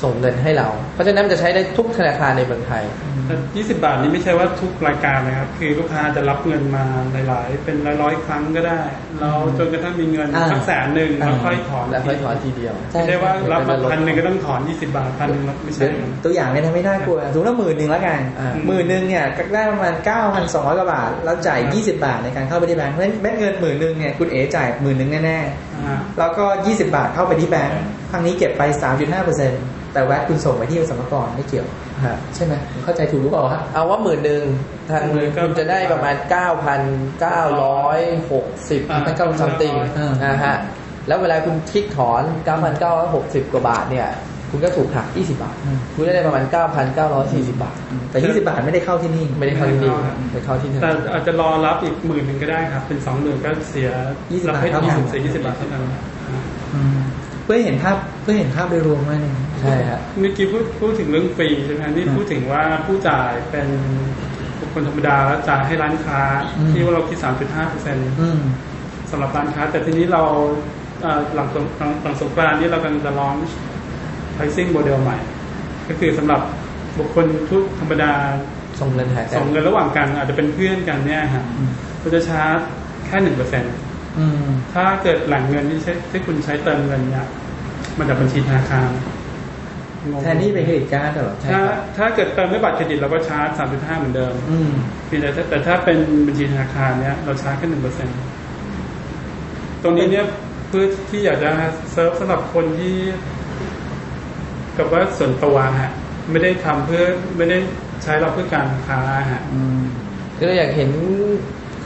[0.02, 2.84] ส่งเงินให้เรา เพราะฉะนั้นมันจะใช้ได้ทุกธนาคารในเมืองไทย
[3.30, 6.84] แต่20บาทนี้ไม่ใช่ว่าทุกรายการนะครับ คือลูกค้าจะรับเงินมา
[7.28, 8.80] หลาย ๆ เป็นร้อยๆครั้งก็ได้
[9.20, 19.94] เราจนกระทั่งมีเงินอ่าสักแสนหนึ่งแล้วค่อยถอนแล้วค่อยถอนทีเดียวใช่ไม่ใช่ว่ารับมาพันหนึ่งก็ต้องถอน20บาทพันหนึ่งไม่ใช่เดี๋ยวตัวอย่างเนี่ยทำไม่น่ากลัวสมมติว่าหมื่นหนึ่งแล้วกันอ่าหมื่นหนึ่งเนี่ยก็ได้ประมาณ
[20.37, 28.62] 9,200กว่าบาทแล้วจ่าย20บาทในการเข้าไปที่แบงก์เพราะฉะนั้นแบงก์เงินหมื่นหนึ่งเนี่ยคุณเอ๋จ่ายหมื่นหนึ่งแน่ๆอ่าแล้วก็20บาทเข้าไปที่แบงก์ครั้งนี้เก็บไป
[29.28, 31.89] 3.5%แต่แวตคุณส่งไปที่สมรกรไม่เกี่ยวฮะ
[32.35, 34.42] ใช่ไหมผมเข้าใจถูกหรือเปล่าฮะเอาว่าหมื่นหนึ่ง
[34.90, 36.33] ทางหมื่นก็คุณจะได้ประมาณ9,960
[38.91, 39.00] อ่า
[39.41, 40.56] ซัมติงอ่านนะฮะ
[41.08, 42.23] แล้วเวลาคุณคลิกถอน
[42.89, 44.08] 9,960กว่าบาทเนี่ย
[44.50, 45.56] คุณก็ถูกหัก 20 บาท
[45.95, 46.45] คุณได้ประมาณ
[46.99, 47.76] 9,940 บาท
[48.10, 49.93] แต่ 20 บาทไม่ได้เข้าที่นี่ ไม่ได้เข้าที่นี่
[50.32, 55.80] ไปเข้าที่นั่นแต่อาจจะรอรับอีกหมื่นหนึ่งก็ได้ครับ เป็นสองหมื่นก็เสีย20รับให้บาทเท่ากันยี่สิบเสียยี่สิบบาทเท่ากัน
[56.30, 56.41] อ่า
[56.75, 63.67] อืมเพื่อให้เห็นภาพเพื่อให้เห็นภาพโดยรวมว่าเนี่ยใช่ฮะเมื่อกี้พูดพูดถึงเรื่องฟรีใช่ไหมนี่อืมพูดถึงว่าผู้จ่ายเป็น
[64.60, 66.21] บุคคลธรรมดาแล้วจ่ายให้ร้านค้า
[66.58, 68.41] อืมที่ว่าเราคิด3.5เปอร์เซ็นต์อืม
[69.10, 70.23] สำหรับร้านค้า แต่ทีนี้เรา
[71.02, 73.34] เอ่อหลังสงหลังหลังสงกรานต์นี้เรากำลังจะลอง
[74.36, 75.19] pricing model ใหม่
[75.89, 76.41] ก็คือสำหรับ
[76.99, 78.13] บุคคลทุกธรรมดา
[78.80, 81.71] ส่งเงินหากัส่นงเงินระหว่างกันอาจจะเป็นเพื่อนกันเนี่ยฮะอืม
[82.02, 82.58] ก็จะชาร์จ
[83.06, 83.89] แค่หนึ่งเปอร์เซ็นต์อืม
[84.73, 87.26] ถ้าเกิดแหล่งเงินที่ใช้ที่คุณใช้เติมเงินเนี่ย
[87.99, 88.88] มาจากบัญชีธนาคาร
[90.10, 94.70] ตรงแทนที่เป็น credit card เหรอใช่ถ้าครับถ้าถ้าเกิดเติมด้วยบัตรเครดิตเราก็ชาร์จสามจุดห้าเหมือนเดิมอืม
[95.06, 98.16] เพียงแต่ถ้าแต่ถ้าเป็นบัญชีธนาคารเนี่ยเราชาร์จแค่หนึ่งเปอร์เซ็นต์
[99.82, 100.26] ตรงนี้เนี่ย
[100.68, 101.50] เพื่อที่อยากจะ
[101.92, 102.96] เซิร์ฟสำหรับคนที่
[104.76, 105.92] กับว่าส่วนตัวฮะ
[106.30, 107.02] ไม่ได้ทำเพื่อ
[107.36, 107.58] ไม่ได้
[108.02, 109.00] ใช้เราเพื่อการค้า
[109.32, 109.80] ฮะอืม
[110.36, 110.90] คือเราอยากเห็น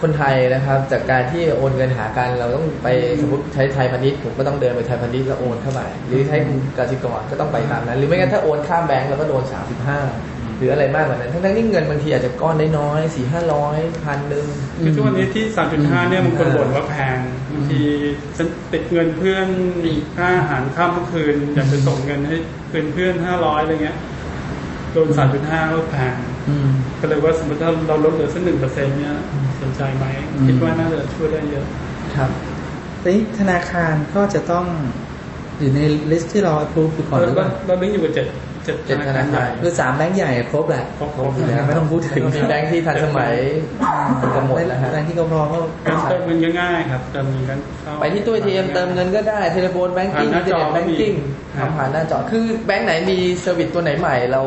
[0.04, 2.88] คนไทยนะครับ จากการที่โอนเงินหากันเราต้องไป
[3.20, 6.36] สมมติใช้ไทยพาณิชย์ผมก็ต้องเดินไปไทยพาณิชย์แล้วโอนเข้าไปหรือใช้
[6.78, 9.42] กสิกรก็ต้องไปตามนั้น หรือไม่งั้นถ้าโอนข้ามแบงก์เราก็โดน
[10.00, 14.46] 35 หรืออะไรมากกว่านั้น ทั้งๆที่เงินบางทีอาจจะก้อนน้อยๆสี่ห้าร้อยพันหนึ่ง
[14.84, 15.44] คือทุกวันนี้ที่
[15.76, 17.18] 3.5 เนี่ยบางคนบ่นว่าแพง
[17.52, 17.80] บางที
[18.36, 19.46] ฉันติดเงินเพื่อน
[20.16, 22.36] ค่าอาหารข้ามเมื่อคืนอยากไปส่งเงินให้
[22.70, 23.98] คืนเพื่อน500อะไรเงี้ย
[24.92, 25.08] โดน
[25.42, 26.14] 3.5ก็แพง
[26.48, 26.68] อืม
[27.00, 31.64] ก็เลยว่าสมมติถ้าเราลดเหลือสักหนึ่งเปอร์เซ็นต์เนี่ยส นใจไหมอืมคิดว่าน่าจะช่วยได้เยอะ
[32.16, 32.30] ครับ
[33.00, 34.64] แต่นี้ธนาคารก็จะต้อง
[35.58, 38.26] อยู่ใน list ที่เรา approve อยู่ก่อนหรือเปล่าเราลิงก์อยู่กับเจ็ด
[38.64, 41.30] เจ็ดเจ็ดธนาคารคือสามแบงก์ใหญ่ครบแหละครบครบ
[41.66, 43.34] ไม่ต้องพูดถึงมีแบงค์ที่ทันสมัย
[44.34, 51.12] ก็หมดแล้วฮะแบงก์ที่เขาพร้อมก็การเติมเงินก็ง่ายครับเติมเงินกันเข้าไปที่ตู้ ATM เติมเงินก็ได้ telephone banking ผ่านหอิน้าจอ internet banking
[51.58, 54.42] ครับทำผ่านหน้าจอคือแบงค์ไหนมี service ตัวไหนใหม่เรา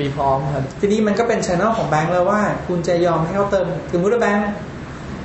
[0.00, 4.44] มีพร้อมครับ ทีนี้มันก็เป็นช anel ของแบงก์แล้วว่า คุณจะยอมให้เขาเติมสมมติว่าแบงก์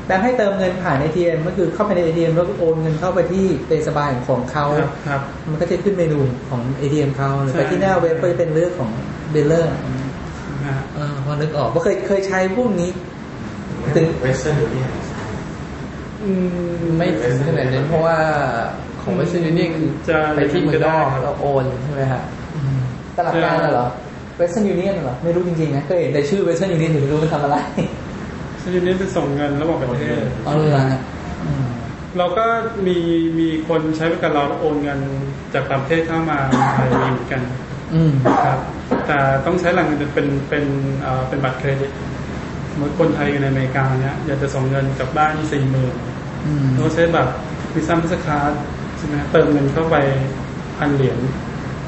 [0.05, 8.89] แบงก์ให้เติมเงินผ่าน ATM ก็คือเข้าไปใน ATM แล้วก็โอนเงินเข้าไปที่ Paysbuy ของเขาครับครับ มันก็จะขึ้นเมนูของ ATM เขาหรือใช่ไปที่หน้าเว็บก็จะเป็นเรื่องของ
[9.31, 9.81] biller นะ
[10.67, 10.83] ฮะ
[11.25, 12.89] พอนึกออกว่าเคยเคยใช้พวกนี้
[13.95, 14.91] ถึง Western Union
[16.23, 16.31] อื
[16.83, 18.17] มไม่ถึงขนาดนั้นเพราะว่า
[19.01, 22.21] ของเวสต์ยูนี่คือจะไปที่เมืองนอกครับเราโอนใช่ไหมฮะ
[23.17, 23.87] ตลาดกลางน่ะเหรอ
[24.39, 27.57] Western Union เหรอไม่รู้จริงๆนะเคยเห็นแต่ชื่อ Western Union ถึงไม่รู้มันทำอะไร
[28.61, 31.01] ซึ่งยูนี้เป็นส่งเงินระหว่างประเทศเอาเลยนะ
[31.43, 31.63] อืม
[32.17, 32.45] เราก็
[32.87, 32.97] มี
[33.39, 34.99] มีคนใช้บริการเราโอนเงิน
[35.53, 36.39] จากต่างประเทศเข้ามา
[36.73, 37.41] ไทยมีเหมือนกัน
[37.93, 38.11] อืม
[38.45, 38.59] ครับ
[39.07, 40.65] แต่ต้องใช้หลังเงินเป็นเป็น
[41.01, 41.91] เอ่อเป็นบัตรเครดิต
[42.71, 45.93] สมมติคนไทยอยู่ในอเมริกาเนี้ยอยากจะส่งเงินกลับบ้านสี่หมื่น
[46.45, 47.33] อืมเราใช้บัตร
[47.75, 48.61] Visa card
[48.97, 49.95] ใช่ไหมเติมเงินเข้าไป
[50.77, 51.19] พันเหรียญ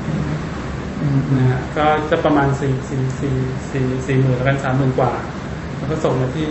[0.05, 0.31] อืม
[1.37, 3.35] นะฮะก็จะประมาณสี่สี่สี่
[3.71, 5.11] สี่สี่หมื่นแล้วกันสามหมื่นกว่า
[5.77, 6.49] แล้วก็ส่งมาที่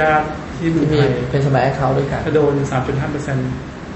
[0.00, 3.46] ญาติที่เมืองที่ไทยมี Paysbuy account ด้วยกันก็โดนสามจุดห้าเปอร์เซ็นต์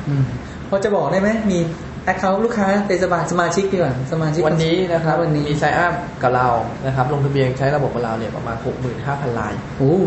[0.08, 0.22] อืม
[0.68, 1.58] พอจะบอกได้ไหมมี
[2.04, 6.48] account ลูกค้าเป็นสมาสมาชิกดีกว่าสมาชิกวันนี้นะครับวันนี้มี sign upกับเรา
[6.86, 8.56] นะครับลงทะเบียนใช้ระบบกับเราเนี่ยประมาณ
[8.98, 10.06] 65,000ลายโอ้นะ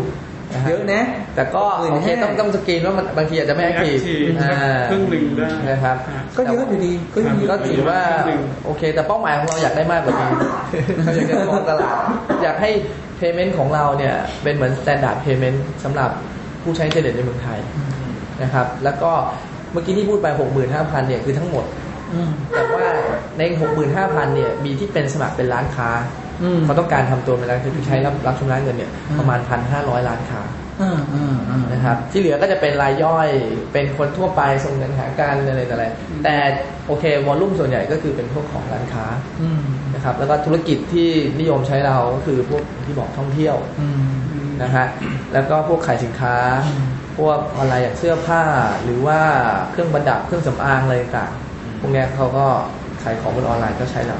[0.68, 1.02] เยอะนะ
[1.34, 4.56] แต่ก็65,000โอเคต้องต้องสกรีนว่ามันบางทีอาจจะไม่แอคทีฟ active อ่า
[4.90, 5.96] ครึ่งหนึ่งได้นะครับ
[6.36, 8.00] ก็เยอะอยู่ดีก็ยังมีก็ถือว่า
[8.64, 10.30] โอเค แต่เป้าหมายของเราอยากได้มากกว่านี้
[11.04, 11.96] เราอยากจะมองตลาด
[12.42, 12.70] อยากให้
[13.20, 16.10] payment ของเราเนี่ยเป็นเหมือน standard payment สำหรับ
[16.62, 17.58] ผู้ใช้อินเทอร์เน็ตในเมืองไทย
[18.42, 19.12] นะครับ แล้วก็
[19.72, 20.26] เมื่อกี้ที่พูดไป
[20.68, 21.64] 65,000เนี่ยคือทั้งหมด
[22.12, 22.84] อืมแต่ว่า
[23.38, 23.42] ใน
[23.88, 25.90] 65,000เนี่ยมีที่เป็นสมัครเป็นร้านค้า
[26.30, 26.31] อืม
[26.64, 29.40] เขาต้องการทำตัวเป็นร้านค้าคือใช้รับรับชำระเงินเนี่ยอืมประมาณ
[29.72, 30.42] 1,500ล้านค้า
[30.82, 33.28] อ่าอ่าอ่านะครับที่เหลือก็จะเป็นรายย่อย
[33.72, 35.86] เป็นคนทั่วไปส่งเงินหากันอะไรต่ออะไร
[36.24, 36.34] แต่
[36.86, 39.04] โอเควอลลุ่มส่วนใหญ่ก็คือเป็นพวกของร้านค้า
[39.42, 39.60] อืม
[39.94, 41.08] นะครับแล้วก็ธุรกิจที่
[41.40, 44.02] นิยมใช้เราก็คือพวกที่บอกท่องเที่ยวอืม
[44.62, 44.86] นะฮะ
[45.32, 46.84] แล้วก็พวกขายสินค้าอืม
[47.18, 48.42] พวกออนไลน์อย่างเสื้อผ้า
[48.84, 49.20] หรือว่า
[49.70, 52.46] เครื่องประดับเครื่องสำอางอะไรต่างๆพวกเนี้ยเขาก็
[53.02, 54.18] ขายของบนออนไลน์ก็ใช้เรา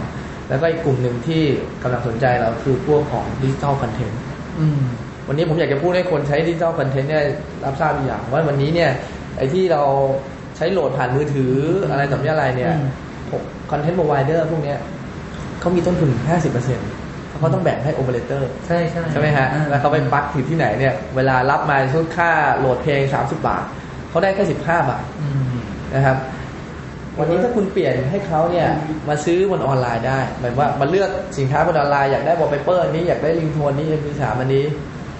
[0.52, 1.42] แล้วก็อีกกลุ่มหนึ่งที่
[1.82, 4.20] กำลังสนใจเราคือพวกของ digital content
[4.60, 4.80] อืม
[5.28, 7.24] วันนี้ผมอยากจะพูดให้คนใช้ digital content เนี่ย
[7.64, 8.90] รับทราบอีกอย่าง ว่าวันนี้เนี่ย
[9.36, 9.82] ไอ้ที่เรา
[10.56, 11.54] ใช้โหลดผ่านมือถือ
[11.90, 14.78] อะไรต่อมีอะไรเนี่ยอืมคอนเทนต์ r o ไวเดอร์พวกเนี้ย
[15.60, 23.64] เขามีต้นทุน 50%เพราะเขาต้องแบ่งให้โอเปอเรเตอร์ใช่ใช่ใช่ไหมฮะอ่แล้วเขาไปปลั๊กอยู่ที่ไหนเนี่ย เวลารับมาช่วค่าโหลดเพลง 30 บาท
[24.10, 25.54] เขาได้แค่ 15 บาทอืม
[25.94, 26.16] นะครับ
[27.18, 28.68] วันนี้ถ้าคุณเปลี่ยนให้เขาเนี่ย
[29.08, 34.64] มาซื้อบนออนไลน์ได้หมายว่ามาเลือกสินค้าบนออนไลน์อยากได้วอลเปเปอร์นี้อยากได้ลิงโทนนี้ MP3 อันนี้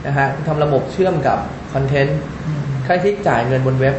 [0.07, 1.39] นะฮะคุณทำระบบเชื่อมกับ
[1.73, 3.95] content อืมค่าที่จ่ายเงินบนเว็บ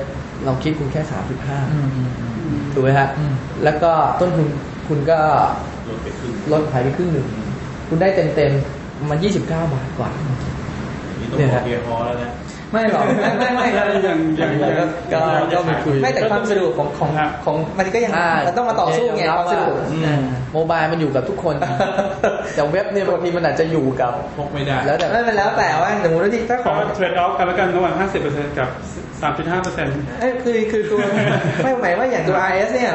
[0.45, 2.03] เราคิดคุณแค่อืม35อืมอื
[2.55, 4.47] มถูกไหมฮะอืมแล้วก็ต้นทุน
[4.87, 5.19] คุณก็
[5.89, 7.27] ลดไปครึ่งลดหายไปครึ่งหนึ่ง
[7.87, 10.09] คุณได้เต็มเต็มๆประมาณ29บาทกว่า
[11.19, 12.31] นี่ต้องบอกเกียร์ฮอแล้วนะ
[12.73, 13.83] ไม่หรอกไม่ไม่ไม่ยั
[14.15, 15.21] งยังก็ก็
[15.53, 20.19] ก็มีคุยไม่แต่ความสะดวกของของครับของมันก็ยังอ่ามันต้องมาต่อสู้ไงยอมความสะดวกว่าอ่า
[20.53, 21.55] โมบายมันอยู่กับทุกคน
[22.55, 27.93] แต่เว็บเนี่ยบางทีมันอาจจะอยู่กับพกไม่ได้แล้วแต่ไม่เป็นแล้วแต่ว่าสมมติว่าที่ถ้าขขอองเทรดออฟกันแล้วกันระหว่าง
[28.25, 28.69] 50%กับ
[29.21, 30.99] 3.5%เอ้ยคือคือตัว
[31.63, 32.93] ไม่หมายว่าอย่างตัว RS เนี่ย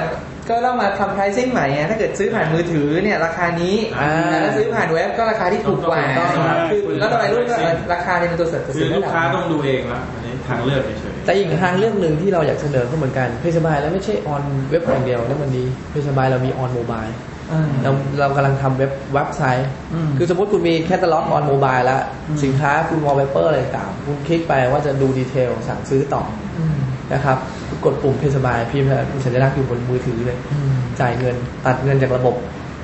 [0.50, 17.04] ก็ต้องมาทำ pricing ใหม่ไงถ้าเกิดซื้อผ่านมือถือเนี่ยราคานี้อ่าแต่ถ้าซื้อผ่านเว็บก็ราคาที่ถูกกว่าถูกต้องคือแล้วทำไมรุ่นก็เออราคาเนี่ยเป็นตัวเสริมคือลูกค้าต้องดูเองละอันนี้ทางเลือกเฉยแต่อีกทางเรื่องหนึ่งที่เราอยากเสนอก็เหมือนกัน Paysbuy แล้วไม่ใช่ on web อย่างเดียวนะวันนี้ Paysbuy เรามี on mobile
[17.52, 26.22] อ่าเราเรากำลังทำเว็บเว็บไซต์อืมคือสมมติคุณมีแคตตาล็อก on mobile แล้วอืมสินค้าคุณวอลเปเปอร์อะไรต่างๆคุณคลิกไปว่าจะดู detail สั่งซื้อต่อ
[26.58, 26.78] อืม
[27.12, 27.38] นะครับ
[27.84, 32.34] กดปุ่ม Paysbuy พิมพ์มีสัญลักษณ์อยู่บนมือถือเลยอืมจ่ายเงินตัดเงินจากระบบ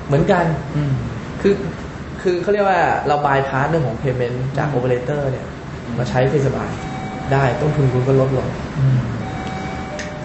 [0.07, 0.93] เหมือนกันอืม
[1.41, 1.53] คือ
[2.21, 5.45] คือเขาเรียกว่าเราบายพาสเรื่องของ payment จากอืม operator เนี่ย
[5.97, 6.69] มาใช้ Paysbuy
[7.33, 8.47] ได้ต้นทุนคุณก็ลดลง
[8.79, 8.99] อืม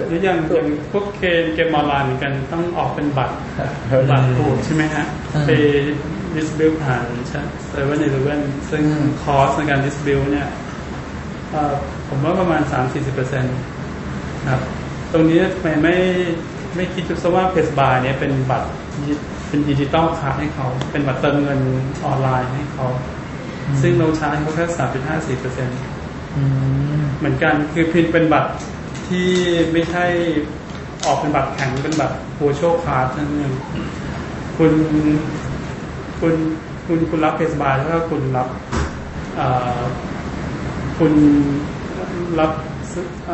[0.09, 3.35] หรืออย่างอย่างพวกเกมเกมออนไลน์เหมือนกันต้องออกเป็นบัตร
[4.11, 5.51] บัตรถูกใช่ไหมฮะอืมไป
[6.35, 7.05] distribute ผ่าน
[7.69, 10.49] เซเว่นอีเลเว่นซึ่งอืม cost ในการ distribute เนี่ย
[11.53, 11.75] เอ่อ
[12.09, 13.57] ผมว่าประมาณ 3-40%เปอร์เซ็นต์
[14.49, 14.61] ครับ
[15.13, 15.97] ตรงนี้ทำไมไม่
[16.77, 18.69] ไม่คิดซะว่า Paysbuy เนี่ยเป็นบัตร
[19.07, 19.15] ดิ
[19.49, 21.61] เป็น digital card ให้เขา เป็นบัตรเติมเงิน
[22.07, 22.87] ออนไลน์ให้เขา
[23.83, 24.67] ซึ่งเราชาร์จเขาแค่
[25.37, 25.79] 3.54เปอร์เซ็นต์
[26.37, 26.43] อื
[26.99, 28.51] มเหมือนกันคือพินเป็นบัตร
[29.09, 29.29] ที่
[29.73, 30.05] ไม่ใช่
[31.07, 33.53] ออกเป็นบัตรแข็งเป็นบัตรโ i ช a l คาร์ดนั่นเอง
[34.57, 34.73] คุณ
[36.21, 36.35] คุณ
[36.87, 38.49] คุณคุณรับ Paysbuy แล้วก็คุณรับ
[39.37, 39.47] เอ่
[39.79, 39.81] อ
[40.99, 41.13] คุณ
[42.39, 42.70] รับซื้ออ่า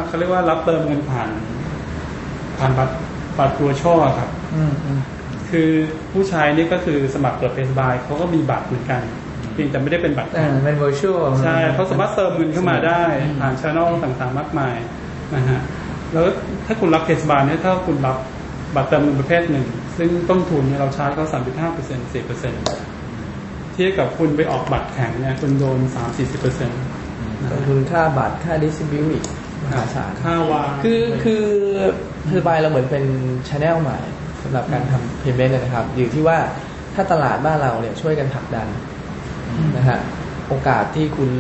[0.07, 1.29] เขาเรียกว่ารับเติมเงินผ่าน
[2.59, 2.95] ผ่านบัตร
[3.38, 5.01] บัตรโ i ช a l ครับอืมอืม
[5.51, 5.71] คือ
[6.12, 9.03] ผู้ชายนี่ก็คือสมัครเปิดเพสบายเขาก็มีบัตรเหมือนกัน
[9.53, 13.05] เพียงแต่ไม่ได้เป็นบัตรอ่าเป็น virtual ใช่เขาสามารถเติมเงินเข้ามาได้
[13.40, 14.77] ผ่านช่องต่างๆมากมาย
[15.35, 15.61] นะฮะ
[16.12, 16.25] แล้ว
[16.66, 18.16] ถ้าคุณรับเคสบาร์เนี่ยถ้าคุณรับ
[18.75, 19.66] บัตรเติมเงินประเภทหนึ่ง
[19.99, 22.61] ซึ่งต้นทุนเนี่ยเราชาร์จเขาสามจุดห้าเปอร์เซ็นต์สี่เปอร์เซ็นต์
[23.73, 26.83] เทียบกับคุณไปออกบัตรแข็งเนี่ยคุณโดนสามสี่สิบเปอร์เซ็นต์
[27.51, 29.25] ต้นทุนค่าบัตรค่า distribute อีก
[29.66, 31.44] มหาศาลค่าวางคือคือ
[32.26, 33.05] Paysbuy เราเหมือนเป็น
[33.48, 33.98] channel ใหม่
[34.42, 36.38] สำหรับการทำ payment นะครับ อยู่ที่ว่า
[36.94, 38.68] ถ้าตลาดบ้านเราเนี่ยช่วยกันผลักดัน
[39.76, 39.98] นะฮะ
[40.48, 41.31] โอกาสที่คุณ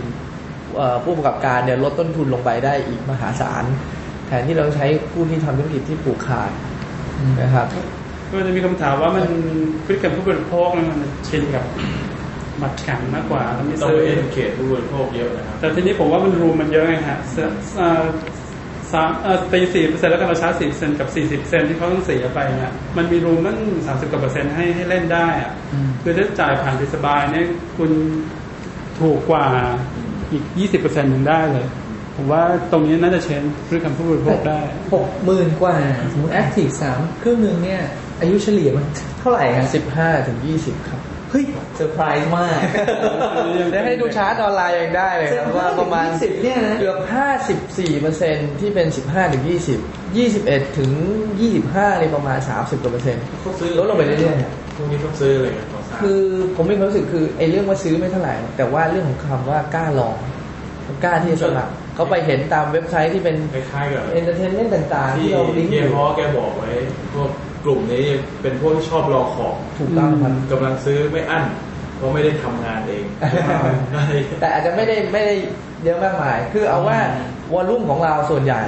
[0.76, 3.64] เอ่อผู้ประกอบการเนี่ยลดต้นทุนลงไปได้อีกมหาศาล
[4.26, 6.50] แทนที่เราใช้ผู้ที่ทำธุรกิจที่ผูกขาด
[7.42, 7.66] นะครับ
[8.30, 9.26] ก็จะมีคำถามว่ามัน
[9.84, 11.64] พฤติกรรมผู้บริโภคเนี่ยมันชินกับ
[12.62, 17.36] บัตรแข็งมากกว่าแล้วไม่ต้องซื้อเอ็นเขตผู้บริโภคเยอะนะครับแต่ทีนี้ผมว่ามันรูมมันเยอะไงฮะส
[17.76, 18.04] เอ่อ
[18.92, 25.52] สามเอ่อตีสี่เปอร์เซ็นต์แล้วก็เราชาร์จสี่เซนกับสี่สิบเซนที่เขาต้องเสียไปเนี่ยมันมีรูมตั้งสามสิบกว่าเปอร์เซ็นต์ให้ให้เล่นได้อะ
[26.02, 27.46] คือถ้าจ่ายผ่านดิสบายเนี่ย
[27.78, 27.90] คุณ
[29.00, 29.46] ถูกกว่า
[30.32, 31.66] อีกยี่สิบเปอร์เซ็นต์ยังได้เลย
[32.16, 32.42] ผมว่า
[32.72, 34.60] ตรงนี้น่าจะ change พฤติกรรมผู้บริโภคได้
[34.94, 35.76] หกหมื่นกว่า
[36.12, 37.82] สมมติ active สักครึ่งหนึ่งเนี่ย
[38.20, 38.86] อายุเฉลี่ยมัน
[39.20, 41.44] เท่าไหร่ครับสิบห้าถึงยี่สิบครับ เฮ้ย
[41.76, 42.58] เซอร์ไพรส์มาก
[43.72, 49.78] ได้ให้ดูชาร์ตออนไลน์ยังได้เลยครับว่าประมาณสิบเนี่ยนะเกือบห้าสิบสี่เปอร์เซ็นต์ที่เป็นสิบห้าถึงยี่สิบ
[50.16, 50.90] ยี่สิบเอ็ดถึง
[51.40, 56.22] ยี่สิบห้าในประมาณสามสิบกว่าเปอร์เซ็นต์เขาซื้อลดลงไปเรื่อยๆอะพวกนี้ต้องซื้ออะไรกันต่อสร้างคือ
[56.56, 60.16] ผมมีความรู้สึกคือไอ้เรื่องว่าซื้อไม่เท่าไหร่ แต่ว่าเรื่องของคำว่ากล้าลอง
[61.04, 66.68] กล้าที่จะสมัครเขาไปเห็นตามเว็บไซต์ที่เป็นคล้ายๆกับ entertainment ต่างๆ ที่ที่เราลิงก์เฮีอยยู่ฮอแกบอกไว้
[67.14, 67.30] พวก
[67.66, 68.06] กลุ่มนี้
[68.42, 71.44] เป็นพวกที่ชอบรอของถูกต้องครับกำลังซื้อไม่อั้น
[71.96, 73.04] เพราะไม่ได้ทำงานเอง
[74.40, 75.34] แต่อาจจะไม่ได้ไม่ได้
[75.84, 76.98] เยอะมากมาย คือเอาว่า
[77.52, 78.62] volume ของเราส่วนใหญ่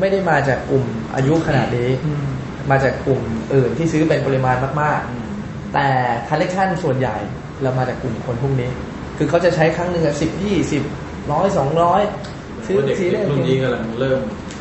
[0.00, 1.90] ไม่ได้มาจากกลุ่มอายุขนาดนี้
[2.70, 3.20] มาจากกลุ่ม
[3.54, 5.88] อื่นที่ซื้อเป็นปริมาณมากๆ แต่
[6.28, 7.16] คัลเลคชันส่วนใหญ่
[7.62, 8.70] เรามาจากกลุ่มคนพวกนี้
[9.18, 10.82] คือเขาจะใช้ครั้งหนึ่งสิบยี่สิบ
[11.32, 12.02] ร้อยสองร้อย
[12.66, 14.20] ซื้อเด็กทีเด็เล่กรุ่นนี้กำลังเริ่ม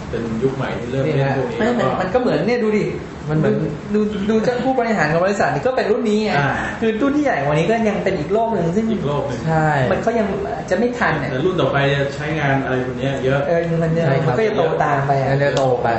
[0.10, 2.86] เป็นยุคใหม่ที่เริ่มเล่นพวกนี้ไม่มันมันก็เหมือนเนี่ยดูดิ
[3.30, 3.56] มันเหมือน
[3.94, 10.28] ดูดูเจ้าผู้บริหารของบริษัทนี่ก็เป็นรุ่นนี้ไงอ่าคือรุ่นที่ใหญ่กว่านี้ก็ยังเป็นอีกโลกหนึ่งซึ่งอีกโลกหนึ่งใช่มันเขายัง
[10.70, 15.90] จะไม่ทันเนี่ยแต่รุ่นต่อไปจะใช้งานอะไรพวกนี้เยอะเออมันจะใช่คมัรับนก็จะโตตามไปอะเดี๋ยวโตไป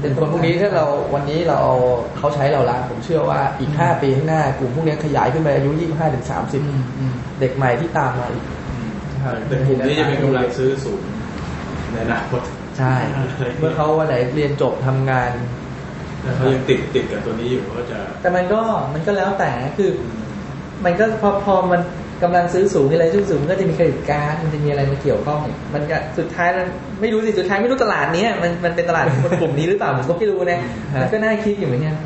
[0.00, 1.74] เป็นคนพวกนี้ถ้าเราวันนี้เราเอา
[2.18, 6.24] เขาใช้เราละผมเชื่อว่าอีก 5 ปีข้างหน้ากลุ่มพวกนี้ขยายขึ้นไปอายุ 25ถึง
[6.68, 8.44] อืมอืม30 เด็กใหม่ที่ตามมาอีก
[9.48, 11.00] แต่กลุ่มนี้จะเป็นกำลังซื้อสูง
[11.92, 12.40] ในอนาคต
[12.78, 12.94] ใช่
[13.58, 15.30] เมื่อเขาวันไหนเรียนจบทำงาน
[16.22, 18.60] แต่เขายังติดติดกับตัวนี้อยู่ก็จะ แต่มันก็
[18.94, 19.90] มันก็แล้วแต่คือ
[20.84, 21.80] มันก็พอพอมัน
[22.22, 26.66] กำลังซื้อสูงอะไรซื้อสูงก็จะมีเครดิตการ์ดมันจะมีอะไรมาเกี่ยวข้องอีกมันก็สุดท้ายมัน
[27.00, 30.58] ไม่รู้สิสุดท้ายไม่รู้ตลาดเนี้ยมันมันเป็นตลาดของคนกลุ่มนี้หรือเปล่าผมก็ไม่รู้นะ
[30.94, 31.96] ฮะมันก็น่าคิดอยู่เหมือนกัน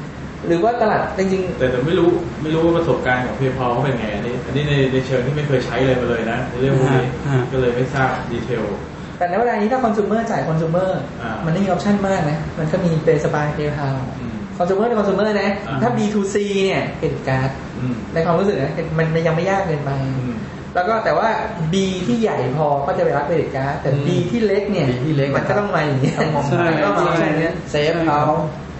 [0.46, 2.08] หรือว่าตลาดจริงแต่แต่ไม่รู้
[2.42, 10.90] ไม่รู้ว่าประสบการณ์ของเพย์พอเขาเป็นไงอันนี้อันนี้ในในเชิงที่ไม่เคยใช้เลยมาเลยนะในเรื่องพวกนี้อ่าก็เลยไม่ทราบดีเทลๆ แต่ในเวลานี้ถ้าคอน sumer จ่ายคอน sumer
[11.22, 20.36] อ่ามัมันไม่มีออปชั่นมากนะ มันก็มีเปย์สบายเปย์พาวอืมคอน sumer ในคอน sumer นะอ่าถ้า B2C เนี่ยเครดิตการ์ดอืมในความรู้สึกนะมันมันยังไม่ยากเกินไปอืม
[20.74, 21.28] แล้วก็แต่ว่า
[21.72, 21.74] B
[22.06, 28.22] ที่ใหญ่พอก็จะไปรับเครดิตการ์ดแต่อืม B ที่เล็กเนี่ย B ที่เล็กมันก็ต้องมาอย่างนี้ต้องมองใช่ก็มาแค่นี้เซฟเขา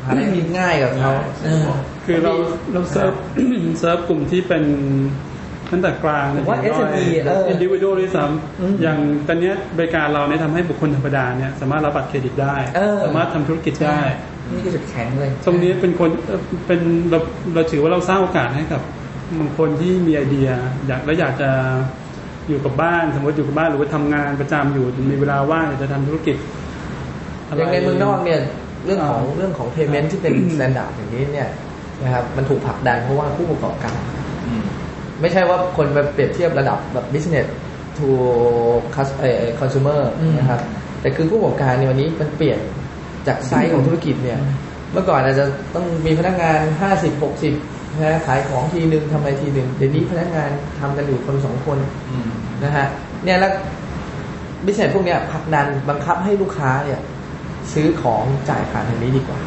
[0.05, 1.13] หาอะไรที่ง่ายกับเขา
[1.45, 1.67] เออ
[2.05, 2.33] คือเรา
[2.73, 3.15] เรา serve
[3.79, 4.65] serve กลุ่มที่เป็น
[5.73, 8.25] ตั้งแต่กลางผมว่าถึงน้ย SME เออ individual ด้วยซ้ำ
[8.61, 8.99] อืมอย่าง
[9.29, 14.01] ตอนเนี้ยบริการเราเนี่ยทำให้บุคคลธรรมดาเนี่ยสามารถรับบัตรเครดิตได้เออสามารถทำธุรกิจได้
[14.53, 17.19] นี่คือจุดแข็งเลย ตรงนี้เป็นคนเอ่อเป็นเรา
[17.55, 18.81] เราถือว่าเราสร้างโอกาสให้กับ
[19.39, 20.49] บางคนที่มีไอเดีย
[20.87, 21.51] อยากและอยากจะ
[22.49, 28.41] อยู่กับบ้านสมมติอยู่กับบ้านหรือว่าทำงานประจำอยู่มีเวลาว่างอยากจะทำธุรกิจะไรอย่างในเมืองนอกเนี่ย
[28.85, 31.49] เรื่องของเรื่องของ payment ที่เป็น standard อย่างนี้เนี่ย
[32.03, 34.16] นะครับมันถูกผลักดันเพราะว่าผู้ประกอบการอืม
[35.21, 37.47] ไม่ใช่ว่าคนไปเปรียบเทียบระดับแบบ business
[37.99, 38.09] to
[38.95, 40.61] cus- เอ่อ consumer อืมนะครับ
[41.01, 42.59] แต่คือผู้ประกอบการในวันนี้มันเปลี่ยน
[43.27, 44.39] จากไซส์ของธุรกิจเนี่ย
[44.93, 46.61] เมื่อก่อนอาจจะต้องมีพนักงาน
[46.93, 50.51] 50 60นะฮะขายของทีนึงทำอะไรทีนึงเดี๋ยวนี้พนักงาน
[50.81, 51.79] ทำกันอยู่คนสองคน
[52.11, 52.29] อืม
[52.65, 52.87] นะฮะ
[53.25, 53.53] เนี่ยแล้ว
[54.65, 57.01] business พวกเนี้ยผลักดันบังคับให้ลูกค้าเนี่ย
[57.73, 59.41] ซื้อของจ่ายผ่านทางนี้ดีกว่า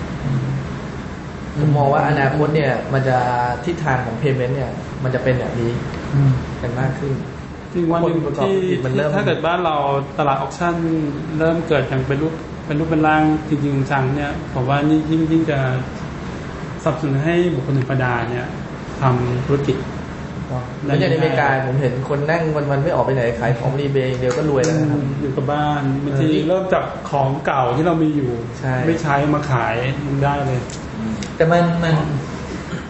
[1.59, 3.17] ผมมองว่าอนาคตเนี่ย มันจะ
[3.65, 4.71] ทิศทางของ payment เนี่ย
[5.03, 5.71] มันจะเป็นแบบนี้
[6.61, 7.13] กันมากขึ้น
[7.73, 9.75] จริงวันหนึ่งคนประกอบที่ธุรกิจมันเริ่มถ้าเกิดบ้านเรา
[10.19, 10.75] ตลาดออคชั่น
[11.39, 12.33] เริ่มเกิดอย่างเป็นรูป
[12.65, 15.57] เป็นรูปเป็นร่างจริงๆจังเนี่ยผมว่านี่ยิ่งยิ่งจะ
[16.83, 18.45] สนับสนุนให้บุคคลธรรมดาเนี่ย
[19.01, 19.77] ทำธุรกิจ
[20.85, 30.61] แล้วอย่างในอเมริกาผมเห็นคนนั่งวันๆไม่ออกไปไหนขายของรีเบย์เดียวก็รวยแล้วนะครับอยู่กับบ้านบางทีเออเริ่มจากของเก่าที่เรามีอยู่ใช่ไม่ใช้มาขายมันได้เลย
[31.35, 31.95] แต่มันมัน
[32.38, 32.38] เ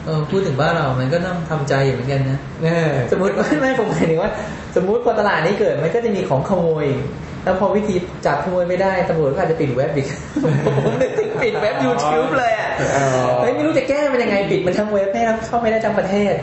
[0.09, 2.77] ออพูดถึงบ้านเรา มันก็ต้องทำใจอยู่เหมือนกันนะแน่
[3.11, 4.31] สมมติไม่ไม่ผมหมายถึงว่า
[4.75, 6.87] สมมุติพอตลาดนี้เกิดมันก็จะมีของขโมย
[7.43, 7.95] แล้วพอวิธี
[8.25, 10.07] จับขโมยไม่ได้ตำรวจก็อาจจะปิดเว็บอีก
[10.85, 16.33] ผมนึกถึงปิดเว็บ YouTube เลยอะเออเฮ้ยไม่รู้จะแก้มันยังไงปิดมันทั้งเว็บให้เข้าไม่ได้ทั้งประเทศ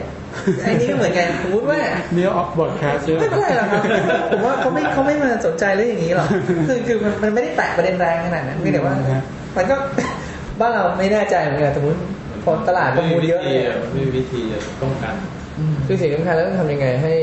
[0.65, 1.81] อันนี้ก็เหมือนกันสมมติว่า
[2.13, 3.83] เนื้อออกบอดแคสเยอะไม่เป็นไรหรอกครับ
[4.31, 6.29] ผมว่าเขาไม่เขาไม่มาสนใจเรื่องอย่างนี้หรอก
[6.69, 9.23] คือคือมันมันไม่ได้แตะประเด็นแรงขนาดนั้นไม่แต่ว่าอืมฮะ
[9.57, 9.77] มันก็
[10.61, 11.99] บ้านเราไม่แน่ใจเหมือนกันสมมติ
[12.47, 15.15] พอตลาดประมูลเยอะไม่มีวิธีอะไม่มีวิธีจะป้องกัน
[15.87, 17.15] คือสิ่งสำคัญแล้วต้องทำยังไงให้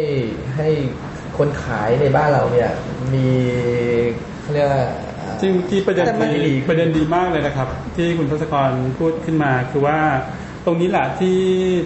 [0.58, 0.68] ให้
[1.38, 2.72] คนขายในบ้านเราเนี่ย
[3.14, 3.28] มี
[4.42, 4.84] เขาเรียกว่า
[5.18, 9.98] เอ่อจริงเมื่อกี้ประเด็นแต่มันดีประเด็นดีมากเลยนะครับ ที่คุณทศกรพูดขึ้นมาคือว่า
[10.66, 11.38] ตรงนี้แหละที่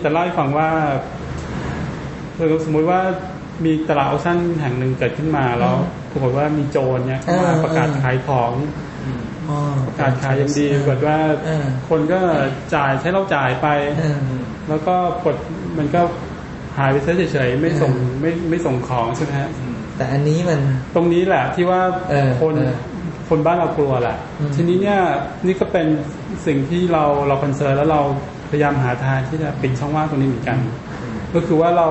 [0.04, 0.69] จะเล่าให้ฟังว่า
[2.38, 3.00] คือสมมุติว่า
[3.65, 5.76] มีตลาดออคชั่นแห่งหนึ่งเกิดขึ้นมาแล้ว
[6.12, 8.52] ปรากฏว่ามีโจรเนี่ยเข้ามาเออประกาศขายของ
[9.49, 12.19] อ๋อประกาศขายอย่างดีปรากฏว่าเออคนก็
[12.75, 13.67] จ่ายใช้เราจ่ายไป
[13.99, 14.19] เออ
[14.69, 15.36] แล้วก็กด
[15.77, 16.01] มันก็
[16.77, 19.49] หายไปซะเฉยๆไม่ส่งเออไม่ไม่ส่งของใช่ไหมฮะ
[19.97, 20.60] แต่อันนี้มัน
[20.95, 22.75] ตรงนี้แหละที่ว่าเออคนเออ
[23.29, 24.99] คนบ้านเรากลัวแหละอืมทีนี้เนี่ย
[25.45, 25.88] นี่ก็เป็น
[26.45, 28.01] สิ่งที่เราเรา concern แล้วเรา
[28.49, 30.57] พยายามหาทางที่จะปิดช่องว่างตรงนี้เหมือนกัน
[31.33, 31.88] ก็คือว่าเรา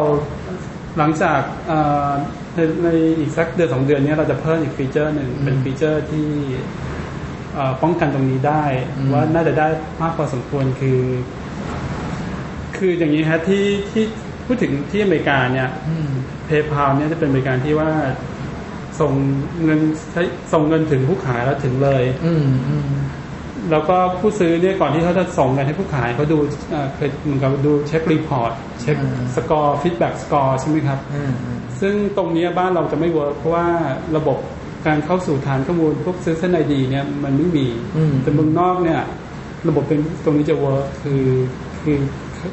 [0.98, 2.10] หลังจากเอ่อ
[2.54, 2.88] ในใน
[3.18, 6.85] อีกสักเดือนสองเดือนเนี้ยเราจะเพิ่มอีก feature หนึ่งอืมเป็น feature ที่เอ่อ
[7.82, 8.64] ป้องกันตรงนี้ได้
[8.96, 9.68] อืมว่าน่าจะได้
[10.02, 11.00] มากพอสมควรคือ
[12.76, 14.04] คืออย่างนี้ฮะที่ที่
[14.46, 16.10] พูดถึงที่อเมริกาเนี่ยอืม
[16.46, 17.90] PayPal เนี่ยจะเป็นบริการที่ว่า
[19.00, 19.12] ส่ง
[19.64, 19.80] เงิน
[20.12, 22.90] ใช้ส่งเงินถึงผู้ขายแล้วถึงเลย อืมอืม
[23.70, 26.38] แล้วก็ผู้ซื้อเนี่ยก่อนที่เขาจะส่งเงินให้ผู้ขายเขาดู
[26.70, 28.96] เอ่อเคยเหมือนกับดูเช็ค report เช็ค
[29.36, 33.66] score feedback score ใช่ไหมครับอืมอืมซึ่งตรงเนี้ยบ้านเราจะไม่ work เพราะว่า
[34.16, 34.38] ระบบ
[34.86, 39.00] การเข้าสู่ฐานข้อมูลพวก citizen ID เนี่ยมันไม่มีอืมแต่เมืองนอกเนี่ย
[39.68, 41.24] ระบบเป็นตรงนี้จะ work คือ
[41.82, 41.96] คือ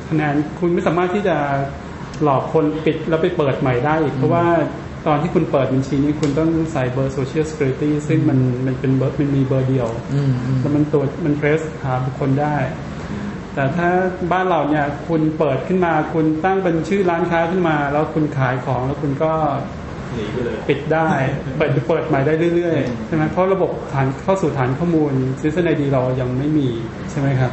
[0.10, 1.38] คะแนนคุณไม่สามารถที่จะ
[2.24, 4.46] หลอกคนปิดแล้วไปเปิดใหม่ได้อีก เพราะว่า
[5.08, 12.56] ตอนที่คุณเปิดบัญชีนี้คุณต้องใส่เบอร์ Social Security ซึ่งมันมันเป็นเบอร์มันมีเบอร์เดียวอืมอืมแล้วมันตรวจมัน trace หาบุคคลได้
[13.54, 13.90] แต่ถ้า
[14.32, 19.34] บ้านเราเนี่ยคุณเปิดขึ้นมา คุณตั้งเป็นชื่อร้านค้าขึ้นมา แล้วคุณขายของแล้วคุณก็
[20.16, 21.10] หนีไปเลยปิดได้
[21.58, 26.68] เปิดเปิดใหม่ได้เรื่อยๆใช่ไหมเพราะระบบฐานเข้าสู่ฐานข้อมูล citizen ID เรายังไม่มี
[27.12, 27.52] ใช่ไหมครับ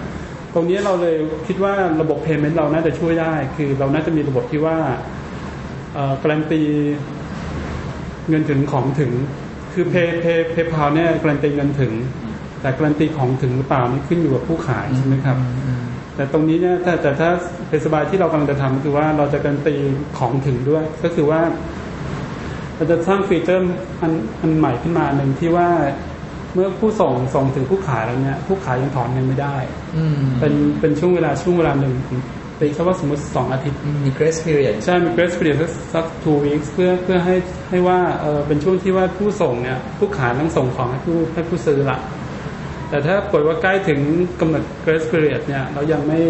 [0.55, 4.77] ตรงนี้เราเลยคิดว่าระบบ payment เราน่าจะช่วยได้ คือเราน่าจะมีระบบที่ว่า
[5.95, 6.63] เอ่อการันตี
[8.29, 9.13] เงินถึงของถึง
[9.73, 11.93] คือ pay pay PayPal เนี่ยการันตีเงินถึง
[12.61, 15.83] แต่การันตีของถึงหรือเปล่านี่ขึ้นอยู่กับผู้ขายใช่ไหมครับอืม
[16.17, 17.31] แต่ตรงนี้เนี่ยถ้าแต่ถ้า
[17.69, 19.77] เป็น Paysbuy ที่เรากำลังจะทำก็คือว่าเราจะการันตี
[20.19, 21.41] ของถึงด้วย ก็คือว่า
[22.81, 25.69] เราจะสร้าง feature อันอันใหม่ขึ้นมาหนึ่งที่ว่า
[26.55, 29.57] เมื่อผู้ส่งส่งถึงผู้ขายแล้วเนี่ยผู้ขายยังถอนเงินไม่ได้
[29.97, 31.95] อืมเป็นเป็นช่วงเวลาช่วงเวลาหนึ่ง
[32.61, 37.37] ตีแค่ว่าสมมติสองอาทิตย์มี grace period ใช่ มี grace period สักสัก two weeks เพื่อเพื่อให้
[37.69, 41.99] ให้ว่าเออเป็นช่วงที่ว่าผู้ส่งเนี่ยผู้ขายต้องส่งของให้ผู้ให้ผู้ซื้อละ
[42.89, 44.01] แต่ถ้าเกิดว่าใกล้ถึง
[44.41, 46.21] กำหนด grace period เนี่ยเรายังไม่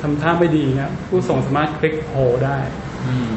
[0.00, 2.58] ทำท่าไม่ดีเนี่ยผู้ส่งสามารถคลิกโฮได้
[3.06, 3.32] อืม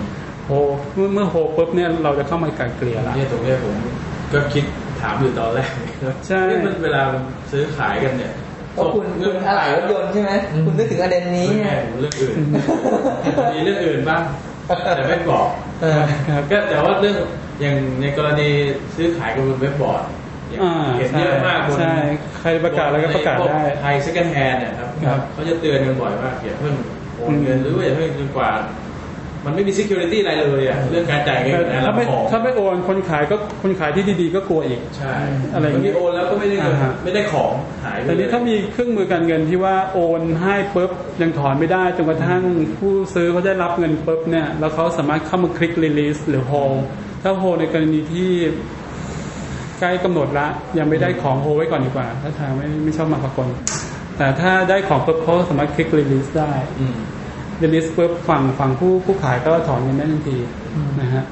[0.46, 0.52] โฮ
[0.94, 3.76] เมื่อเมื่อโฮปุ๊บเนี่ยเราจะเข้ามาไกลเกลี่ยละเนี่ยตรงเนี้ยผม
[4.34, 4.64] ก็คิด
[5.02, 5.70] ถามอยู่ตอนแรก
[6.28, 7.02] ใช่นี่มันเวลา
[7.52, 8.34] ซื้อขายกันเนี่ย
[8.74, 10.32] เพราะคุณคุณอะไหล่รถยนต์ใช่ไหม
[10.66, 12.36] คุณนึกถึงประเด็นนี้นี่ไงเรื่องอื่น
[13.54, 14.22] มีเรื่องอื่นบ้าง
[14.96, 15.48] แต่ไม่บอก
[15.82, 17.16] เออครับก็แต่ว่าเรื่อง
[17.62, 18.50] อย่างในกรณี
[18.96, 20.04] ซื้อขายกันบนเว็บบอร์ด
[20.50, 21.96] อย่างอ่าเห็นเยอะมากบนใช่
[22.40, 26.74] ใครประกาศอะไรก็ประกาศได้ไทยเซ็กแฮนเนี่ยครับครับเขาจะเตือนกันบ่อยมากอย่าเพิ่ง
[27.18, 28.50] โอนเงินหรือว่าอย่าเพิ่งจนกว่า
[29.46, 35.16] มันไม่มี security อะไรเลยอะเรื่องการจ่ายเงินกับการรัถ้าบไม่ของถ้าไม่โอนคนขายก็คนขายที่ดีๆก็กลัวอีกใช่
[35.54, 37.54] อะไรอย่างเงี้บางยทีโอนแล้วก็ไม่ได้เงินอ่าฮะไม่ได้ของ
[37.86, 42.44] หายไปแต่นี้เลยถ้ามีเครื่องมือการเงินที่ว่าโอนให้ปุ๊บยังถอนไม่ได้จนกระทั่ง
[42.78, 46.78] ผู้ซื้อเขาได้รับเงินปุ๊บเนี่ยแล้วเขาสามารถเข้ามาคลิก release หรือ hold
[47.24, 48.30] ถ้า hold ในกรณีที่
[49.80, 53.48] ใกล้กำหนดละยังไม่ได้ของ hold ไว้ก่อนดีกว่า ถ้าทางไม่ไม่ชอบมาพากล
[54.18, 56.52] แต่ถ้าได้ของปุ๊บเขาสามารถคลิก release ได้
[57.62, 60.38] อืม release ปุ๊บฝั่งฝั่งผู้ผู้ขายก็ถอนเงินได้ทันที
[61.02, 61.24] นะฮะ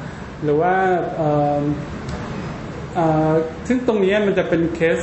[0.44, 0.74] หรือว่า
[1.18, 1.62] เอ่อ
[2.96, 3.32] เอ่อ
[3.68, 4.98] ซึ่งตรงนี้มันจะเป็นเคส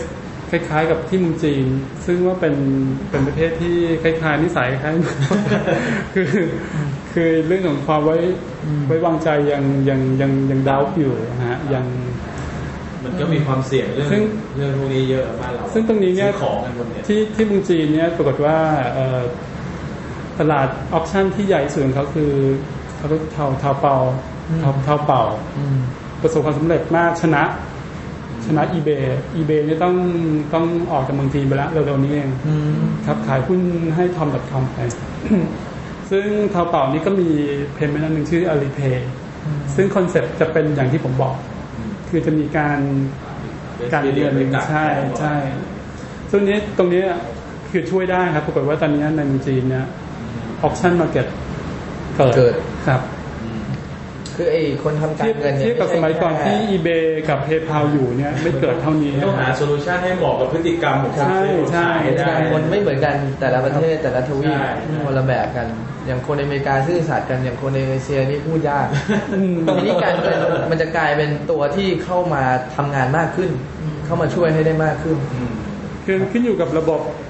[0.51, 1.67] คล้ายๆ กับที่เมุงจีน
[2.07, 2.55] ซึ่งว่าเป็น
[3.11, 4.95] เป็นประเทศที่คล้ายๆนิสัยคล้าย
[6.15, 6.29] คือ
[7.15, 8.17] คือเรื่องของความไว้
[8.87, 11.85] ไว้วางใจยังยังยังยังดาวอยู่นะฮะยัง
[13.05, 14.23] มันก็มีความเสี่ยงเรื่องซึ่ง
[14.57, 18.59] เรื่องพวกนี้เยอะบ้านเราซึ่งตรงนี้เนี่ยซื้อของกันบนเนี่ยที่ที่เมืองจีนเนี่ยปรากฏว่า
[18.95, 19.21] เอ่อ
[20.41, 22.33] ตลาดออปชั่นที่ใหญ่สุดของเขาคือ
[22.97, 23.97] เขาเรียกเทาเทาเปา
[24.61, 25.23] เทาเทาเป่า
[25.59, 25.79] อืม
[26.23, 27.43] ประสบความสำเร็จมากชนะ
[28.47, 29.05] ชนะ eBay
[29.37, 29.95] eBay เนี่ยต้อง
[30.55, 33.61] ต้องออกจากเมืองจีนไปแล้วเร็วๆนี้เองอืมครับขายหุ้น
[33.95, 34.79] ให้ tom.com ไป
[36.11, 37.29] ซึ่งเทาเป่านี้ก็มี
[37.75, 38.97] เพย์เมนต์อันหนึ่งชื่อ Alipay
[39.75, 41.35] ซึ่งคอนเซ็ปต์จะเป็นอย่างที่ผมบอก
[42.09, 42.79] คือจะมีการ
[43.93, 44.35] การเงิน
[44.69, 44.87] ใช่
[45.21, 45.35] ใช่
[46.31, 47.03] ซึ่งนี้ตรงนี้
[47.71, 49.87] คือช่วยได้ครับปรากฏว่าตอนนี้ในเมืองจีนเนี่ย
[50.63, 51.27] ออ t ชั่นมาเก็ต
[52.17, 52.55] เกิดเกิด
[52.87, 53.03] ครับ
[54.37, 65.67] คือไอ้คนทำการเทียบเงินเนี่ยเทียบกับสมัยก่อนที่ eBay กับ PayPal อยู่เนี่ยไม่เกิดเท่านี้ ต้องหาโซลูชันให้เหมาะกับพฤติกรรมของคนใช่ซื้อใช่ขายให้ได้ คนไม่เหมือนกันแต่ละประเทศแต่ละทวีปใช่ใช่คนละแบบกัน
[66.07, 68.87] อย่างคนในอเมริกาซื่อสัตย์กันอย่างคนในเอเชียนี่พูดยาก
[69.35, 70.39] อืมทีนี้การเงิน
[70.71, 72.43] มันจะกลายเป็นตัวที่เข้ามา
[72.77, 73.51] ทำงานมากขึ้น
[73.83, 75.17] คเข้ามาช่วยให้ได้มากขึ้น
[76.05, 77.01] คือขึ้นอยู่กับระบบ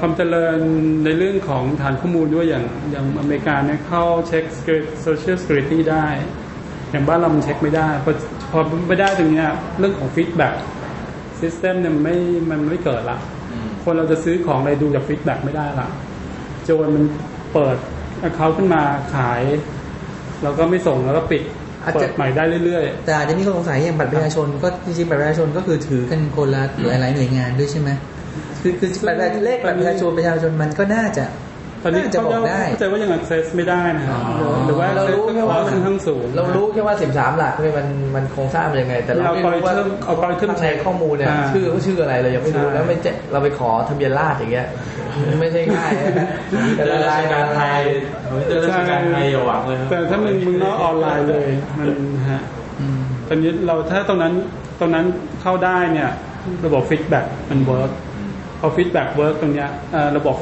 [0.00, 0.58] ความเจริญ
[1.04, 4.44] ในเรื่องของฐานข้อมูลด้วยอย่างอย่างอเมริกาเนี่ยเข้าเช็ค
[5.04, 6.06] social security ได้
[6.90, 8.12] อย่างบ้านเรามันเช็คไม่ได้ พอ
[8.52, 10.54] พอไม่ได้ตรงเนี้ยเรื่องของ feedback
[11.40, 12.16] system เนี่ยมันไม่
[12.50, 13.18] มันไม่เกิดละ
[13.84, 15.88] คนเราจะซื้อของอะไรดูจาก feedback ไม่ได้ละ
[16.64, 17.04] โจรมัน
[17.54, 17.76] เปิด
[18.28, 18.82] account ขึ้นมา
[19.14, 19.42] ขาย
[20.42, 21.42] แล้วก็ไม่ส่งแล้วก็ปิด
[21.84, 27.90] อาจจะเปิดใหม่ได้เรื่อยแต่อาจจะมีคนสงสัยอย่างบัตรประชาชนก็จริงๆบัตรประชาชนก็คือถือกันคนละหลายๆหน่วยงานด้วยใช่ไหม
[28.66, 44.66] คือคือบัตรประชาชนเลขบัตรประชาชนประชาชนมันก็น่าจะๆตอนนี้น่าจะเขาบอกได้เข้าใจว่ายัง access ไม่ได้นะครับอ๋อหรือว่าเรารู้ access แค่ว่าค่อนข้างสูง เรารู้แค่ว่า 13 หลักเนี่ยมันมันโครงสร้างเป็นยังไง แต่เราไม่รู้ว่าเอา algorithm ข้างในข้อมูลเนี่ยอ่าชื่อเขาชื่ออะไรเรายังไม่รู้ใช่แล้วไม่เจเราไปขอทะเบียนราษฎร์อย่างเงี้ย
[45.40, 46.28] ไม่ใช่ง่ายนะ
[46.76, 47.80] แต่เจอละราราชยการไทย
[48.30, 51.48] ผมเจอราชการไทยอย่าหวังเลยครับแต่ถ้ามึงมึงนอกออนไลน์เลย
[51.78, 51.88] มัน
[52.30, 52.42] ฮะ
[53.28, 54.32] ตอนนี้เราถ้าตรงนั้น
[54.80, 55.04] ตรงนั้น
[55.42, 56.10] เข้าได้เนี่ย
[56.66, 58.13] ระบบฟีดแบ็กมันเวิร์กพ
[58.64, 60.36] อฟีดแบ็กเวิร์กตรงเนี้ยเอ่อระบบ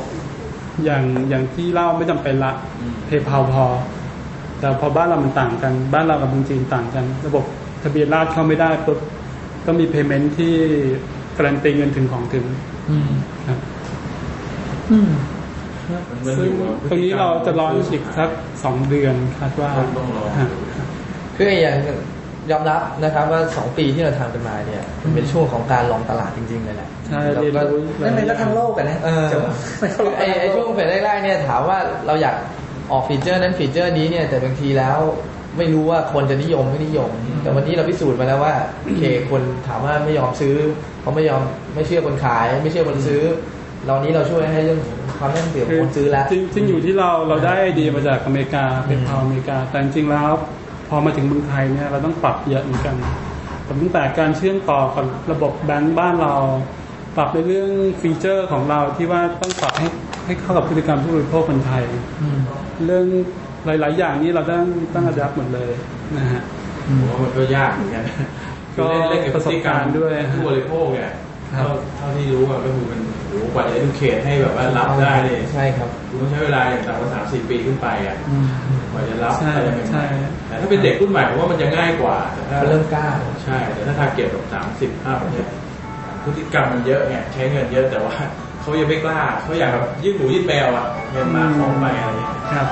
[0.84, 2.52] อย่างอย่างที่เล่าไม่จำเป็นละ
[3.06, 3.64] เพย์พาพอ
[4.60, 7.44] แต่พอบ้านเรามันต่างกัน บ้านเรากับเมืองจีนต่างกัน ระบบ
[7.82, 8.98] ทะเบียนราษฎร์เข้าไม่ได้ปุ๊บ
[9.66, 10.54] ต้องมีเพย์เมนต์ที่
[11.36, 12.44] การันตีเงินถึงของถึง
[12.90, 13.10] อืม
[13.46, 13.58] ครับ
[14.90, 15.10] อืม
[16.10, 18.30] มันซึ่องยู่กับพตรงนี้เราจะรออีกสัก
[18.64, 20.48] สองเดือนคาดว่าต้องรอฮะ
[21.36, 21.76] คืออย่าง
[22.50, 29.52] ยอมรับนะครับว่า2ปีที่เราทำกันมาเนี่ยมันเป็นช่วงของการลองตลาดจริงๆเลยแหละใช่แล้วเรียนก็รู้นั่นเป็นก็ทั้งโลกกันนะเออจะว่า
[29.96, 32.34] คือไอ้ไอ้ช่วง phase แรกๆเนี่ยถามว่าเราอยาก
[32.92, 34.98] ออก feature นั้น feature นี้เนี่ยแต่บางทีแล้ว
[35.58, 37.10] ไม่รู้ว่าคนจะนิยมไม่นิยม
[37.42, 40.54] แต่วันนี้เราพิสูจน์มาแล้วว่าโอเคคนถามว่าไม่ยอมซื้อ
[41.00, 41.42] เขาไม่ยอม
[41.74, 43.22] ไม่เชื่อคนขาย ไม่เชื่อคนซื้อ
[43.86, 50.30] เรานี้เราช่วยให้เรื่องของความน่าเชื่อถือของคนซื้อแล้วจริงจริงอยู่ที่เราเราได้ไอเดียมาจากอเมริกาเป็น PayPal อเมริกาแต่จริงๆแล้ว
[50.61, 50.61] พ
[50.94, 52.94] อมาถึงเมืองไทยเนี่ยเราต้องปรับเยอะเหมือนกัน
[53.66, 56.34] ปรับตั้งแต่การเชื่อมต่อกับระบบแบงก์บ้านเรา
[57.16, 57.70] ปรับในเรื่อง
[58.00, 59.86] ฟีเจอร์ของเราที่ว่าต้องปรับให้
[60.26, 61.84] ให้เข้ากับพฤติกรรมผู้บริโภคคนไทย
[62.86, 63.06] เรื่อง
[63.66, 65.70] หลาย ๆ อย่างนี้เราต้องต้องอัดหมดเลย
[66.16, 66.42] นะฮะ
[66.86, 68.04] ผมว่ามันก็ยากเหมือนกัน
[68.76, 78.16] ก็คือเล่นเล่นกับพฤติกรรมประสบการณ์ด้วยผู้บริโภคเนี่ยครั เท่าบเท่าที่รู้อะก็คือมันโอ้โหกว่าจะ educate ให้แบบว่ารับได้เนี่ยใช่ครับคุณต้องใช้เวลาอย่างต่ำกว่าสามสี่ปีขึ้นไปอะ
[78.92, 83.06] กว่าจะรับใช่อะไรใหใช่ม่ๆแต่ถ้าเป็นเด็กรุ่นใหม่ผมว่ามันจะง่ายกว่าแต่ถ้าเขาเริ่มกล้า
[83.44, 85.48] ใช่แต่ถ้าทาร์เก็ตแบบสามสิบห้าเนี่ย
[86.24, 88.14] พฤติกรรมมันเยอะไงใช้เงินเยอะแต่ว่า
[88.60, 92.66] เขายังไม่กล้าเขาอยากแบบยื่นหมูยื่นแมวอะเงินมาของไปอะไรอย่างเงี้ยครับ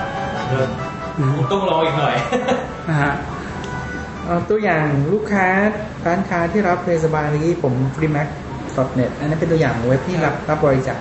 [1.18, 2.14] ก็คงต้องรออีกหน่อย
[2.88, 3.12] นะฮะ
[4.24, 5.48] เอาตัวอย่างลูกค้า
[6.06, 7.74] ร้านค้าที่รับเพย์สบายเมื่อกี้ผม
[8.76, 10.98] freemax.net อันนั้นเป็นตัวอย่างเว็บที่รับรับบริจาค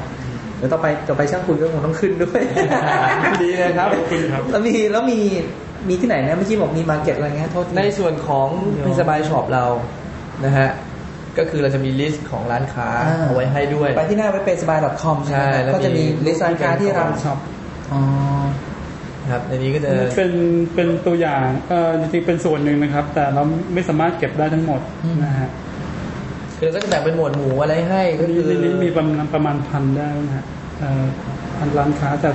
[0.58, 2.42] เดี๋ยวต่อไปต่อไปช่างคุยก็คงต้องขึ้นด้วย
[3.42, 3.90] ดีเลยครับ
[4.52, 5.20] แล้วมีแล้วมี
[5.90, 8.48] มีที่ไหนนะเมื่อกี้บอกมี market อะไรเงี้ยโทษทีในส่วนของ
[8.86, 9.66] Paysbuy shop เรา
[10.46, 10.70] นะฮะ
[11.38, 17.38] ก็คือเราจะมี list ของร้านค้าอ่าเอาไว้ให้ด้วย ไปที่หน้าเว็บ p a y s b y c o m ใช่ใช่ไหมแล้วก็จะมีมี list ร้านค้าที่รับช็อป
[17.92, 18.02] อ๋อ
[19.32, 20.32] ครับในนี้ก็จะเป็น
[20.76, 23.44] เป็นตัวอย่างเอ่อจริงๆเป็นส่วนหนึ่งนะครับ แต่เรา
[23.74, 24.82] ไม่สามารถเก็บได้ทั้งหมด
[25.24, 25.50] นะฮะ
[26.60, 30.46] คือก็จะแบ่งเป็นหมวดหมู่อะไรให้ก็ในคือในนี้มีประมาณประมาณพันได้นะฮะ
[30.80, 31.06] เอ่อ
[31.58, 32.30] พันร้านค้าแต่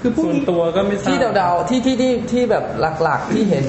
[0.00, 2.64] คือพวกส่วนนี้ตัวก็ไม่ทราบที่เดาๆที่ที่ที่ที่แบบ
[3.02, 3.66] หลักๆที่เห็น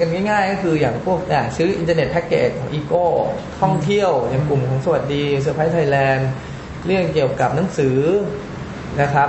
[0.00, 3.04] กันง่ายๆก็คืออย่างพวกอะซื้ออินเทอร์เน็ตแพ็กเกจของอีโก้
[3.60, 6.30] ท่องเที่ยวอย่างกลุ่มของสวัสดีเซอร์ไพรส์ไทยแลนด์
[6.86, 7.96] เรื่องเกี่ยวกับหนังสือ
[9.02, 9.28] นะครับ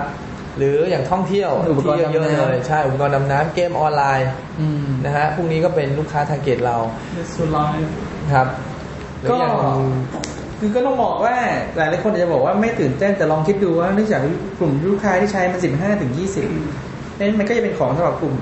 [0.58, 4.30] หรืออย่างท่องเที่ยวอุปกรณ์ที่เยอะดำๆน้ำเลยใช่อุปกรณ์ดำน้ำเกมออนไลน์
[4.60, 6.78] อืมนะฮะพวกนี้ก็เป็นลูกค้าทาร์เก็ตเรา
[7.36, 7.92] สุดไลฟ์
[8.34, 8.71] ครับหรือ
[9.30, 9.54] ก็อย่าง
[10.60, 11.36] คือก็ต้องบอกว่า
[11.76, 14.22] หลายหลายคนอาจจะบอกว่าไม่ตื่นเต้นแต่ลองคิดดูว่าเนื่องจาก
[14.60, 16.46] กลุ่มลูกค้าที่ใช้มันสิบห้าถึงยี่สิบ
[17.18, 18.36] นั้นมันก็จะเป็นของสำหรับกลุ่ม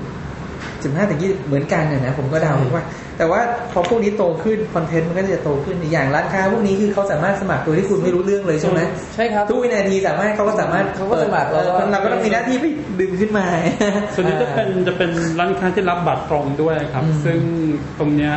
[0.84, 2.84] สิบห้าถึงยี่เหมือนกันนะนะผมก็เดาว่า
[3.18, 3.40] แต่ว่า
[3.72, 8.80] พอพวกนี้โตขึ้นคอนเทนต์มันก็จะโตขึ้นอีกอย่างร้านค้าพวกนี้คือเขาสามารถสมัครโดยที่คุณไม่รู้เรื่องเลยใช่ไหม
[9.14, 12.64] ใช่ครับทุกวินาทีสามารถเขาก็สามารถเขาก็สมัครเออแล้วก็เราก็ต้องมีหน้าที่ไป
[13.00, 13.46] ดึงขึ้นมา
[14.14, 17.40] ส่วนนี้จะเป็นจะเป็นร้านค้าที่รับบัตรตรงด้วยครับอืมซึ่ง
[17.98, 18.32] ตรงเนี้ย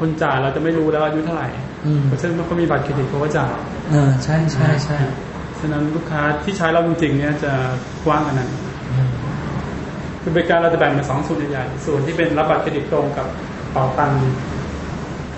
[0.00, 1.69] คนจ่ายเราจะไม่รู้แล้วอายุเท่าไหร่อืม
[2.06, 3.50] เพราะฉะนั้นเขามีบัตรเครดิตเขาก็จ่าย
[3.90, 4.98] เออใช่ใช่ใช่
[5.60, 7.52] ฉะนั้นลูกค้าที่ใช้เราจริงๆเนี่ยจะ
[8.04, 8.50] กว้างขนาดนั้น
[10.22, 13.26] คือบริการเราจะแบ่งเป็นสองส่วนใหญ่ๆส่วนที่เป็นรับบัตรเครดิตตรงกับ
[13.72, 14.18] เป๋าตังค์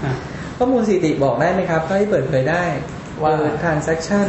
[0.05, 0.14] อะ
[0.59, 2.64] ข้อมูลสถิติบอกได้ไหมครับเท่าที่เปิดเผยได้
[3.22, 4.28] ว่าเออ transaction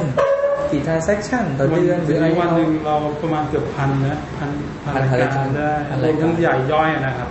[0.72, 4.50] กี่ transaction ต่อเดือนหรืออะไรวันหนึ่งที่เราประมาณเกือบพันนะพัน
[4.84, 7.30] พันพันรายการรายการได้พันรรายวมการทั้งใหญ่ย่อยนะครับ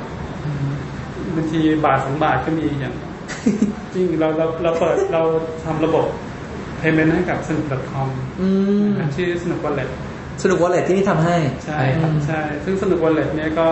[1.37, 2.95] บางทีบาทสองบาทก็มีอย่าง
[3.95, 5.22] จริงเราเราเราเปิดเรา
[5.64, 6.07] ทำระบบ
[6.80, 8.09] payment ให้กับสนุก .com
[8.41, 8.49] อื
[8.91, 9.91] มชื่อสนุก wallet
[10.43, 13.68] สนุก wallet ที่นี่ทำให้ ใช่ครับใช่ ซึ่งสนุก wallet เนี่ยก็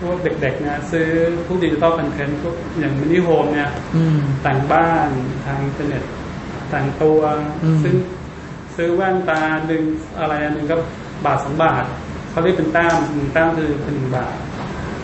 [0.00, 1.08] พวกเด็กๆเนี่ยซื้อ
[1.46, 5.08] พวก digital content พวกอย่าง Mini Home เนี่ยอืมแต่งบ้าน
[5.44, 6.02] ทางอินเทอร์เน็ต
[6.70, 7.20] แต่งตัว
[7.64, 7.94] อืมซึ่ง
[8.76, 9.82] ซื้อแว่นตาหนึ่ง
[10.20, 10.76] อะไรอันหนึ่งก็
[11.24, 11.84] บาทสองบาท
[12.30, 14.34] เขาเรียกเป็นแต้มหนึ่งแต้มคือเป็นหนึ่งบาท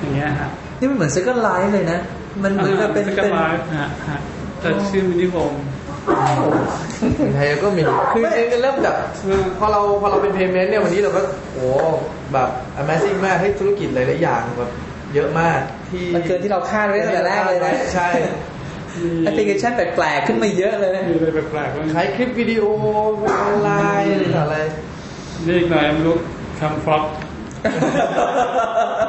[0.00, 2.00] อย่างเงี้ยฮะนี่มันเหมือน Second Life เลยนะ
[2.42, 4.20] มันเหมือนกับเป็นสเป็นไลฟ์ฮะฮะ
[4.60, 5.52] แต่ชื่อมินิโฮม
[7.18, 7.80] ถึงไทยก็มี
[8.14, 8.24] คือ
[8.62, 8.94] เริ่มจาก
[9.58, 11.22] พอเราพอเราเป็น payment เนี่ยวันนี้เราก็
[11.54, 11.66] โอ้
[12.32, 12.48] แบบ
[12.80, 14.70] amazing มากให้ธุรกิจหลายๆอย่างแบบ
[15.14, 18.08] เยอะมากที่มันเกินที่เราคาดไว้ตั้งแต่แรกเลยนะใช่
[19.24, 22.64] แอปพลิเคชันแปลกๆขึ้นมาเยอะเลยมีอะไรแปลกๆบ้างขายคลิปวิดีโอ
[23.42, 23.70] ออนไล
[24.00, 24.58] น์อะไรต่ออะไร
[25.46, 26.16] นี่อีกหน่อยไม่รู้
[26.60, 27.02] คำฟล็อป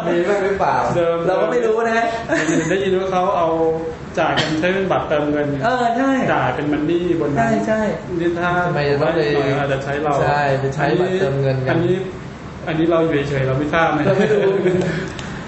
[0.08, 2.00] มีบ้างหรือเปล่าเดิม เราก็ไม่รู้นะ
[2.70, 3.48] ได้ยินว่าเขาเอา
[4.20, 7.82] จ่ายกันใช้เป็นบัตรเติมเงิน เออใช่ จ่ายเป็นมันนี่บนใช่ใช่
[8.20, 11.95] นี่ถ้าทำไมจะต้องไปหน่อยอาจจะใช้เราใช่ไปใช้บัตรเติมเงินกัน อันนี้
[12.68, 14.41] อันนี้เราอยู่เฉยๆเราไม่ทราบนะเราไม่รู้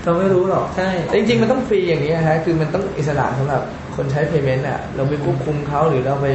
[0.04, 3.62] เราไม่รู้หรอก ใช่ แต่จริง ๆ มันต้องฟรีอย่างนี้ฮะ คือมันต้องอิสระสำหรับ
[3.96, 6.28] คนใช้ payment อะ เราไปควบคุมเขาหรือเราไป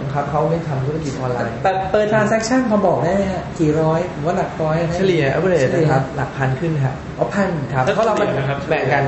[0.00, 8.28] บังคับเขาไม่ทำธุรกิจออนไลน์แต่เปิด transaction พอบอกได้ไหมฮะกี่ร้อยผมว่าหลักร้อยนะเฉลี่ย average นะครับ หลักพันขึ้นครับอ๋อพันครับเพราะเรามัน
[8.68, 9.04] แบ่งกัน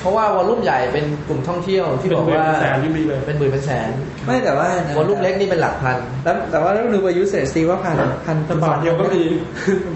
[0.00, 3.88] เพราะว่าวอลลุ่มใหญ่เป็นกลุ่มท่องเที่ยวที่บอกว่าเป็นหมื่นเป็นแสนยังมีเลยเป็นหมื่นเป็นแสน
[4.26, 9.22] ไม่แต่ว่านะวอลลุ่มเล็กนี่เป็นหลักพันแล้วแต่ว่าเราดูอายุเสร็จซีว่าพันพันแต่บาทเดียวก็มี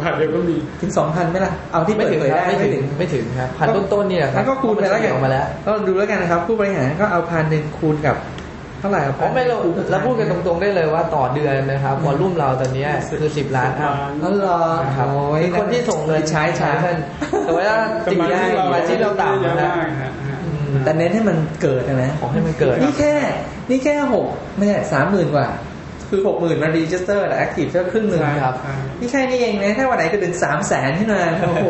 [0.00, 9.56] บาทเดียวก็มีถึงสองพันไหมล่ะเอาที่ไม่เปิดถึงเผยครับได้ไม่ถึงไม่ถึงครับพันต้นๆเนี่ยครังั้นก็คูณไปแล้วกักันออกมาแล้วก็ดูแล้วกันนะครับผู้บริหารก็เอาพันหนึ่งคูณกับเท่าไหร่ครับอ๋อไม่เรา
[9.90, 14.60] เราพูดกันตรงๆได้เลยว่าต่อเดือนนะครับวอลลุ่มเราตอนเนี้ยคือสิบล้านอัพอ๋อเหรอ
[14.96, 16.96] ครับโอ้ยคือคนที่ส่งเงินใช้ใช้ท่าน
[17.44, 17.64] แต่ว่า
[18.12, 20.10] จริงกำไรที่เราๆมาที่เราต่ำเยอะนะมากฮะ
[20.44, 23.14] อืมแต่เน้นให้มันเกิดนะ ขอให้มันเกิด นี่แค่
[23.70, 24.26] นี่แค่หก
[24.56, 25.46] ไม่ใช่สามหมื่นกว่า
[26.14, 31.66] คือหกหมื่นมัน register แต่ active แค่ครึ่งหนึ่งใช่ครับใช่นี่แค่นี้เองนะถ้าวันไหนจะถึงสามแสนขึ้นมาโอ้โห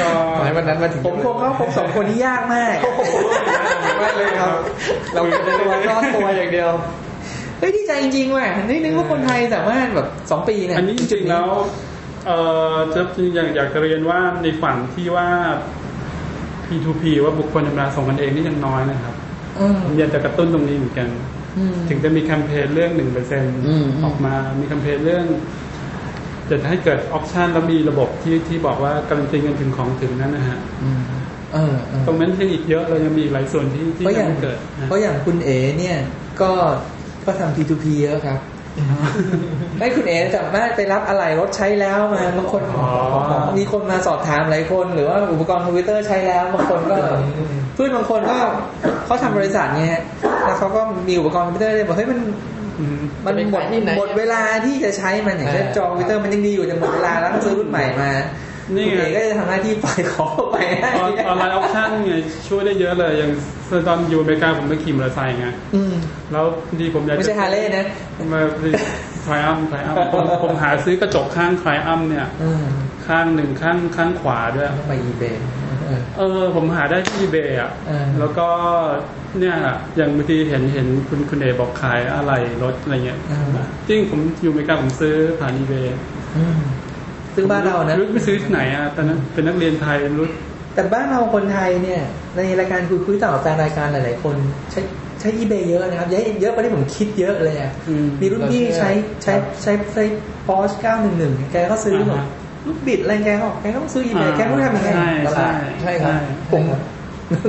[0.00, 2.76] ก็ขอให้วันนั้นมาถึงผมคงเข้าคงสองคนนี้ยากมาก
[3.98, 4.56] ไม่เลยครับ
[5.12, 6.70] เราเป็นตัวรอดตัวอย่างเดียว
[7.58, 11.48] เฮ้ยดีใจจริงๆว่ะนี่นึกว่าคนไทยสามารถแบบสองปีเนี่ยอันนี้จริงๆแล้ว
[12.26, 12.38] เอ่
[12.74, 13.02] อจะ
[13.34, 15.28] อยากอยากจะเรียนว่าในฝั่งที่ว่า
[16.66, 19.14] P2P ว่าบุคคลธรรมดาส่งกันเองนี่ยังน้อยนะครับ
[19.58, 21.43] อืมผมอยากจะกระตุ้นตรงนี้เหมือนกันอืม
[21.88, 25.24] ถึงจะมีแคมเปญเรื่องหนึ่งเปอร์เซ็นอืมออกมามีแคมเปญเรื่อง
[26.50, 31.02] จะให้เกิดออปชันแล้วมีระบบที่ที่บอกว่าการันตีเงินถึงของถึงนั้นนะฮะอืม
[31.52, 35.96] เออเออตรงนั้นยังอีกเยอะเลยยังมีอีกหลายส่วนที่ที่เพราะอยัย่างงไม่เกิดนะเพราะอย่างคุณเอเนี่ย
[36.40, 36.52] ก็
[37.26, 38.38] ก็ทำ P2P เยอะครับ
[39.78, 42.62] ไม่คุณเอ๋สามารถไปรับอะไรรถใช้แล้วมาบางคน
[43.58, 46.96] มีคนมาสอบถามหลายคน หรือว่าอุปกรณ์คอมพิวเตอร์ใช้แล้วบางคนก็
[47.74, 48.38] เพื่อนบางคนก็
[49.06, 50.02] เขาทำบริษัทไงฮะ
[50.44, 52.18] แล้วเขาก็มีอุปกรณ์คอมพิวเตอร์เลยบอกเฮ้ยมัน
[52.78, 58.10] อืมมันจะไปหมดขายที่ไหนหมดเวลาที่จะใช้มันอย่างเช่นอ่าจอคอมพิวเตอร์มันยังดีอยู่แต่หมดเวลาแล้วต้องซื้อรุ่นใหม่มา
[58.74, 62.12] นี่คุณไงเอ๋ก็จะทำหน้าที่ปล่อยของออกไปให้ online auction ไง
[62.48, 63.30] ช่วยได้เยอะเลยอย่าง
[63.88, 65.94] ตอนอยู่อเมริกาผมไปขี่มอเตอร์ไซค์ไงอืม
[66.32, 66.44] แล้ว
[66.80, 67.84] ดีผมอยากจะไม่ใช่ฮาร์เลย์นะ
[68.32, 68.70] มาทริ
[69.46, 72.64] อัมทริอัมผมผมหาซื้อกระจกข้างทริอัมเนี่ยอืม
[73.06, 75.44] ข้างหนึ่งข้างข้างขวาด้วยต้องไปอีเบย์
[76.18, 78.46] เออ ผมหาได้ที่เบย์อะเออแล้วก็
[79.38, 79.56] เนี่ย
[79.96, 82.32] อย่างบางทีเห็นเห็นคุณคุณเอบอกขายอะไร
[82.62, 83.18] รถอะไรเงี้ย
[83.88, 85.98] จริงผมอยู่อเมริกาผมซื้อผ่านอีเบย์
[87.34, 90.28] ซึ่งบ้านเรานะรู้ไม่ซื้อที่ไหนอะตอนนั้นเป็นนักเรียนไทยรู้
[90.74, 92.02] แต่บ้านเราคนไทยเนี่ย
[92.36, 94.36] ในรายการคุยคุยต่อแฟนรายการหลาย ๆ คน
[94.70, 94.80] ใช้
[95.20, 98.90] ใช้อีเบย์เยอะนะครับ เยอะเยอะกว่าที่ผมคิดเยอะเลยอะอืมมีรุ่นพี่ใช้
[99.22, 100.04] ใช้ใช้ใช้
[100.46, 100.72] พอช
[101.12, 106.14] 911แกก็ซื้อหมดอ่าฮะ ลูกบิดอะไรแกก็แกก็ต้องซื้ออีเบย์แกไม่รู้ทำยังไงใช่ตลาใช่ดใช่ครับ
[106.52, 106.62] ผม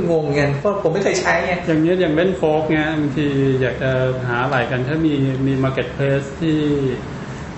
[0.10, 3.28] งงเงินเพราะผมไม่เคยใช้ไงอย่างเนี้ยอย่างเล่นโฟกเงี้ยบางที
[3.62, 3.92] อยากจะ
[4.28, 5.14] หาอะไรกันถ้ามี
[5.48, 6.58] มีมาร์เก็ตเพลสที่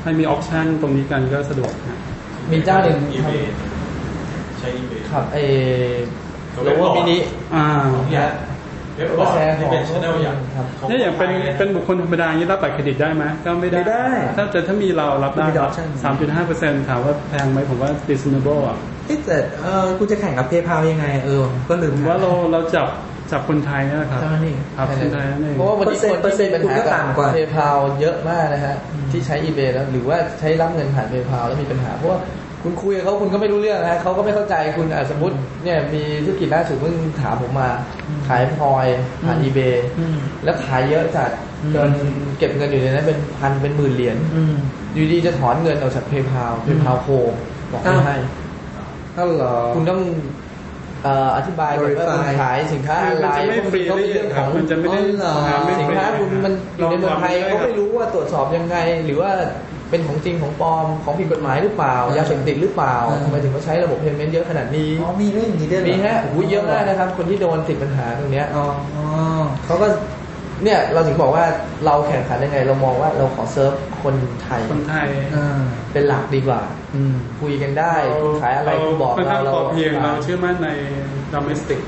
[0.03, 1.99] ให้มีออปชันตรงนี้กันก็สะดวกนะ
[2.51, 3.29] มีเจ้าหนึ่งอีเบ
[4.59, 5.39] ใช้อีเบขับเอ
[6.51, 7.17] เขาโลเรียกเวอว่าร์มินิ
[7.55, 7.65] อ่า
[8.97, 18.77] อย่างเว็บบอร์ดที่เป็น channel อย่างครับเนี่ยอย่างเป็นเป็นบุคคลธรรมดาอย่างนี้รับบัตรเครดิตได้ไหมก็ไม่ได้ไม่ได้ถ้าจะถ้ามีเรารับได้มี option สามจุดห้าเปอร์เซ็นต์ถามว่าแพงไหมผมว่า reasonable อะ
[19.07, 22.87] เอ๊ะแต่เออกูจะแข่งกับ PayPalังไงเออ ก็ลืมผมว่าเราเราจับ
[23.31, 27.67] จับคนไทยนี่แหละครับเท่านั้นเองครับคนไทยนั่นเองเพราะว่าวันนี้เปอร์เซ็นต์คนที่มีปัญหาเปอร์เซ็นต์คุณก็ต่ำกว่า PayPal
[28.01, 28.75] เยอะมากนะฮะ
[29.11, 32.19] ที่ใช้ eBay แล้วหรือว่าใช้รับเงินผ่าน PayPal แล้วมีปัญหาเพราะว่า
[32.67, 37.69] คุณคุยกับเขาคุณก็ไม่รู้เรื่องนะฮะเขาก็ไม่เข้าใจคุณอะสมมติเนี่ยมีธุรกิจล่าสุดเพิ่งถามผมมา
[38.27, 38.87] ขายพลอย
[39.25, 41.31] ผ่าน eBay อืมแล้วขายเยอะจัด
[41.63, 41.89] อืมจน
[42.37, 44.55] เก็บเงินอยู่ในนั้นเป็นพันเป็นหมื่นเหรียญอืม
[44.93, 47.07] อยู่ดีจะถอนเงินออกจากเพย์พาเพย์พาโค
[47.71, 48.15] บอกไม่อ้าวให้
[49.15, 50.01] ก็เหรอคุณต้อง
[51.03, 59.31] เอ่ออธิบายก่อนว่า Verify คุณขายสินค้าอะไรมันจะไม่ฟรีพวกนี้ก็เป็นเรื่องของมันจะไม่ได้อ๋อเหรอไม่สินฟรีค้าคุณมันอยู่ในเมืองไทยเขาไม่รู้ว่าตรวจสอบยังไง หรือว่า
[59.89, 68.65] เป็นของจริงของปลอมของผิดกฎหมายหรือเปล่าอ่ายยาเสพติดหรือเปล่าอ่าทำไมถึงมาใช้ระบบเพย์เมนต์เยอะขนาดนี้อ๋อมีเรื่องอย่างนี้ด้วยเหรอมีฮะโอ้โหเยอะมากนะครับ คนที่โดนติดปัญหาตรงเนี้ยอ๋อ
[69.65, 69.87] เขาก็
[70.63, 71.45] เนี่ยเราถึงบอกว่า
[71.85, 73.73] เราแข่งขันยังไง เรามองว่าเราขอเซิร์ฟ
[74.03, 75.61] คนไทยคนไทยอ่า
[75.93, 76.61] เป็นหลักดีกว่า
[76.95, 80.69] อืมคุยกันได้คุณขายอะไรคุณบอกค่อนเราข้างเราพอเพียงเราเชื่อมั่นใน
[81.33, 81.79] domestic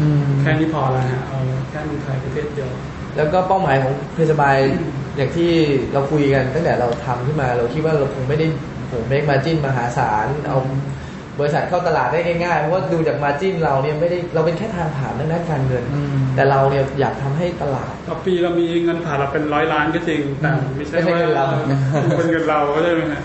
[0.00, 1.38] อืมแค่นี้พอแล้วฮะเอา
[1.70, 2.70] แค่เมืองไทยประเทศเดียว
[3.16, 4.56] แล้วก็เป้าหมายของเพจบาย
[5.16, 5.50] อย่างที่
[5.92, 8.46] เราคุยกันตั้งแต่เราทำขึ้นมาเราคิดว่าเราคงไม่ได้
[8.88, 10.58] โหเมกมาจิ้นมหาศาลเอา
[11.40, 21.44] บริษัทเข้าตลาดได้ง่ายๆเพราะว่าดูจากมาจิ้นเราเนี่ยไม่ได้เราเป็นแค่ทางผ่านทางด้านการเงินอืมแต่เราเนี่ยอยากทำให้ตลาดต่อปีเรามีเงินผ่านเราเป็นร้อยล้านก็จริงแต่ไม่ใช่ไม่ใช่ว่าเงินเรา
[22.16, 23.20] เป็นเงินเราก็ใช่ไหมฮะ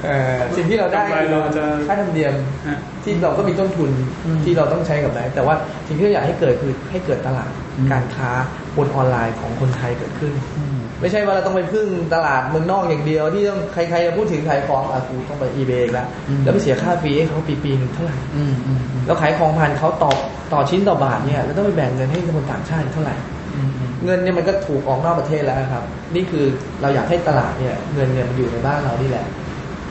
[0.58, 2.34] สิ่งที่เราได้กำไรเราจะค่าธรรมเนียม
[2.68, 3.92] ฮะที่เราก็มีต้นทุน
[4.26, 5.56] อืมที่เราต้องใช้กับไหนแต่ว่า
[5.88, 8.32] สิ่งที่เราอยากให้เกิดคือให้เกิดตลาดอืมการค้า
[8.78, 20.12] บนออนไลน์ของคนไทยเกิดขึ้นอืม ไม่ใช่ว่าเราต้องไปพึ่งตลาดเมืองนอกอย่างเดียว ที่ต้องใครๆจะพูดถึงขายของอะกูต้องไป eBay อีกแล้วอืมแล้วไปเสียค่าฟรีให้เขาปีปีๆหนึงเท่าไหร่อืมอืมอืมแล้วขายของผ่านเขาต่อ
[20.54, 23.16] ต่อชิ้นต่อบาทเนี่ยแล้วต้องไปแบ่งเงินให้คนต่างชาติเท่าไหร่
[23.56, 25.84] อืมอืมเงินเนี่ยมันก็ถูกออกนอกประเทศแล้วนะครับ
[26.16, 26.46] นี่คือ
[26.82, 29.26] เราอยากให้ตลาดเนี่ย เงินเนี่ยมันอยู่ในบ้านเรานี่แหละ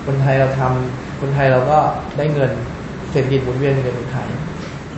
[0.06, 1.78] คนไทยเราทำคนไทยเราก็
[2.18, 2.50] ได้เงิน
[3.10, 4.28] เศรษฐกิจหมุนเวียนในเมืองไทย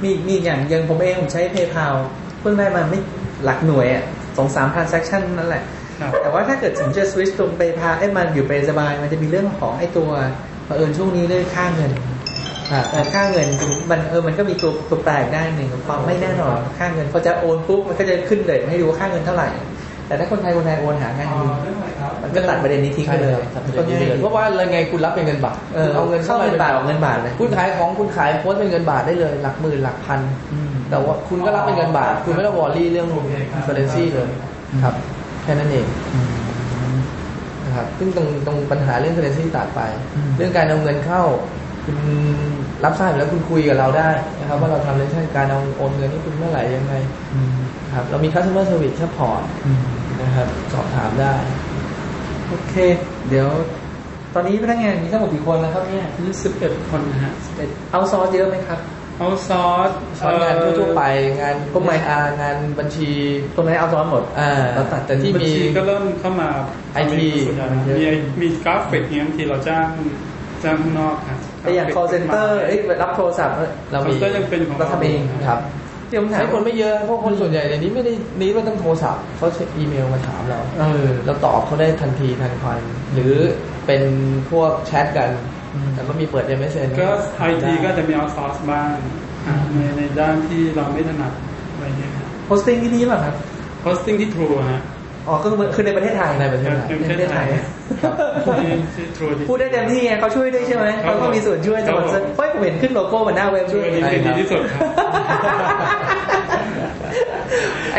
[0.03, 1.95] มีมีอีกอย่างอย่างผมเองผมใช้ PayPal
[2.41, 3.01] เพิ่งได้มาไม่
[3.45, 4.05] หลักหน่วยอะ
[4.37, 5.80] สองสาม transaction นั่นแหละครับ
[6.23, 10.11] แต่ว่าถ้าเกิดผมจะ switch ตรง PayPal เอ้ยมันอยู่ไปสบาย มันจะมีเรื่องของไอ้ตัว
[10.67, 11.93] เผอิญช่วงนี้เรื่องค่าเงิน
[12.91, 13.47] แต่ค่าเงิน
[13.91, 19.49] มันเออมันก็มีตัวตัวแปลกได้หนึ่งความไม่แน่นอนค่าเงินพอจะโอนปุ๊บมันก็จะขึ้นเรทมาให้ดูว่าค่าเงินเท่าไหร่
[20.07, 21.47] แต่ถ้าคนไทยคนไทยโอนหาง่ายดี
[22.23, 30.21] มันก็ตัดประเด็นนี้ทิ้งไปเลยใช่ครับตัดประเด็นนี้ไปเลยเพราะว่าอะไรไงคุณรับเป็นเงินบาทเออเอาเงินเข้าเข้าเงินบาทออกเงินบาทเลยคุณขายของคุณขายโพสต์เป็นเงินบาทได้เลย หลักหมื่นหลักพัน
[30.53, 33.09] อืมแต่ว่าคุณก็รับเป็นเงินบาท คุณไม่ต้องวอรี่เรื่อง
[33.67, 34.29] currency เลย
[34.85, 35.87] ครับแค่นั้นเอง
[37.65, 39.81] นะครับซึ่งตรงตรงปัญหาเรื่อง currency ตัดไป
[40.17, 41.23] อืมเรื่องการเอาเงินเข้า
[41.85, 41.99] คุณ
[42.85, 46.95] รับทราบอยู่แล้วคุณคุยกับเราได้นะครับ ว่าเราทำเรื่องการเอาโอนเงินให้คุณเมื่อไหร่ยังไง
[47.35, 47.51] อืม
[47.95, 49.81] ครับ เรามี customer service support อืม
[50.23, 51.35] นะครับ สอบถามได้
[52.49, 52.75] โอเค
[53.29, 53.49] เดี๋ยว
[54.35, 57.33] ตอนนี้พนักงานมีทั้งหมดกี่คนแล้วครับเนี่ยยี่สิบเอ็ดคนนะฮะ
[57.91, 58.81] outsource เยอะไหมครับ
[59.21, 59.91] เอาซอส
[60.21, 61.03] สอนงานทั่วๆไป
[61.41, 63.11] งานพวกไหนอางานบัญชี
[63.57, 66.49] ตรงไหน outsource หมดอ่าเราตัดแต่ที่บัญมีชีก็เริ่มเข้ามา
[67.03, 67.15] IT
[67.47, 68.05] ส่วนใหญ่นะมี
[68.41, 69.89] มีกราฟิกเนี้ยบางทีเราจ้าง
[70.63, 73.55] จ้างข้างนอกครับแต่อย่าง call center เอ้ยรับโทรศัพท์
[73.93, 75.61] เรามีก็ยังเป็นของเราทำเองครับ
[76.11, 82.81] เดี๋ยวผมถามใช้คนไม่เยอะเพราะคนส่วนใหญ่ในนี้ไม่ได้นี้ว่าต้องโทรศัพท์เขาอีเมลมาถามเราเออเราตอบเขาได้ทันทีทันควัน
[83.15, 83.35] หรือ
[83.87, 84.03] เป็น
[84.51, 85.60] พวกแชทกันอืม
[85.95, 87.09] แต่ก็มีเปิด MSN ก็
[87.39, 88.93] ไอทีก็จะมีเอาซอสบ้าง
[89.47, 91.33] อะในในด้านที่เราไม่ถนัด
[91.73, 93.35] อะไรเงี้ยครับ hosting ที่นี่ป่ะครับ
[93.81, 94.83] hosting ที่ True ฮะ
[95.29, 97.47] อ๋อก็คือคือในประเทศไทยในประเทศไทยในประเทศไทย
[98.03, 98.15] ครับ
[98.63, 104.81] ที่ที่ True ที่พูดได้เต็มที่ไงเขาช่วยด้วยใช่ไหมครัเขาบก็มีส่วนช่วยครัสบปอนเซอร์เฮ้ยผมเห็นขึ้นโลโก้บนหน้าเว็บช่ด้ววยยดีดีที่สุดครับ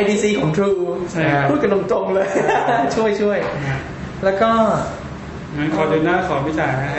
[0.01, 0.79] IDC ของ True
[1.11, 2.27] ใช่ครับพูดกันตรงๆเลย
[2.95, 3.37] ช่วยช่วย
[4.23, 4.51] แล้วก็
[5.57, 6.95] งั้นขอเดือนหน้าขอไม่จ่ายนะฮะ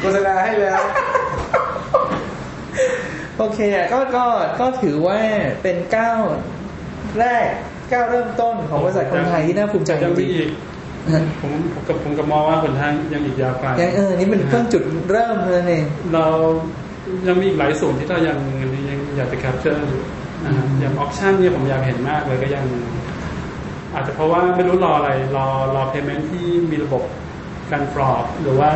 [0.00, 0.82] โฆษณาให้แล้ว
[3.38, 4.26] โอเคอะก็ก็
[4.60, 5.18] ก็ถือว่า
[5.62, 6.20] เป็นก้าว
[7.18, 7.48] แรก
[7.92, 15.84] ก้าวเริ่มต้นของบริษัทคนไทยที่น่าภูมิใจจยังมีริงอีกๆผมผมกับผมกับมองว่าคนทางยังอีกยาวไกลยังเออนี่เป็นเพิ่งจุดเริ่มเท่านั้นเอง
[16.14, 16.26] เรา
[17.28, 18.38] ยังมีอีกหลายส่วนที่เรายัง
[18.88, 20.02] ยังอยากจะ capture อยู่
[20.44, 22.64] นะฮะอย่างออปชั่นเนี่ยผมอยากเห็นมากเลยก็ยัง
[23.94, 27.02] อาจจะเพราะว่าไม่รู้รออะไรรอรอ paymentที่มีระบบ
[27.70, 28.70] การ fraud หรือว่า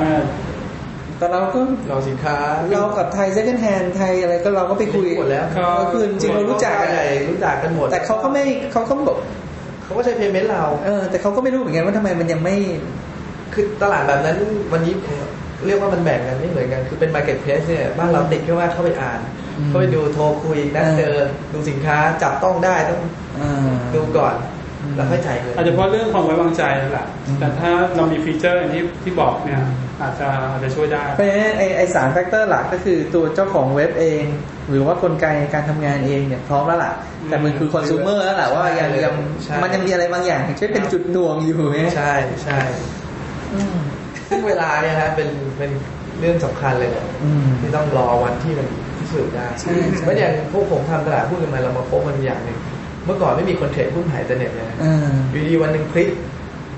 [1.19, 2.37] แต่เราก็เราสินค้า
[2.73, 5.45] เรากับไทย second hand ไทยอะไรก็เราก็ไปคุยหมดแล้ว
[5.81, 9.17] ก็คือจริงๆเรารู้จักกันใหญ่รู้จักกันหมด แต่เขาก็ไม่เขาก็บอก
[9.85, 12.57] เขาก็ใช้เพย์เมนต์เราเออแต่เขาก็ไม่รู้เหมือนกันว่าทำไมมันยังไม่
[13.55, 14.37] คือตลาดแบบนั้น
[14.73, 14.95] วันนี้
[15.67, 19.21] เรียกว่ามันแบ่งกันไม่เหมือนกัน คือเป็น market place เนี่ยบ้านเราติดแค่ว่าเข้าไปอ่าน
[19.59, 21.15] อืมเข้าไปดูโทรคุยนัดเจอ
[21.53, 23.01] ดูสินค้าจับต้องได้ต้อง
[23.41, 24.35] อ่าดูก่อน
[24.87, 29.63] อืมแล้วค่อยจ่ายเงินอาจจะเพราะเรื่องความไว้วางใจนั่นแหละอืมแต่ถ้าเรามีฟีเจอร์อย่างที่ที่บอกเนี่ย
[30.03, 34.25] อาจจะอาจจะช่วยได้เพราะฉะนั้นไอไอสาม factor หลักก็คือตัวเจ้าของเว็บเอง
[34.71, 36.93] หรือว่ากลไกการทำงานเองเนี่ยพร้อมแล้วล่ะ
[37.29, 39.15] แต่มันคือคอน sumer แล้วแหละว่ายังยัง
[39.45, 42.13] ใช่มันยังมีอะไรบางอย่างที่เป็นจุดหน่วงอยู่ไงใช่
[42.45, 42.59] ใช่
[43.55, 43.77] อืม
[44.29, 45.29] ซึ่งเวลาเนี่ยฮะเป็น
[45.59, 45.71] เป็น
[46.21, 48.69] เรื่องสำคัญเลยเนี่ยอืมที่ต้องรอวันที่มัน
[48.99, 52.59] พิสูจน์ได้ใช่ใช่ไม่อย่างพวกผมทำตลาดหุ้นกันมาเรามาพบมันอย่างหนึ่ง
[53.07, 56.11] เมื่อก่อนไม่มีคน trade หุ้นผ่านอินเทอร์เน็ตเลยนะอ่าอยู่ดีวันหนึ่งคลิก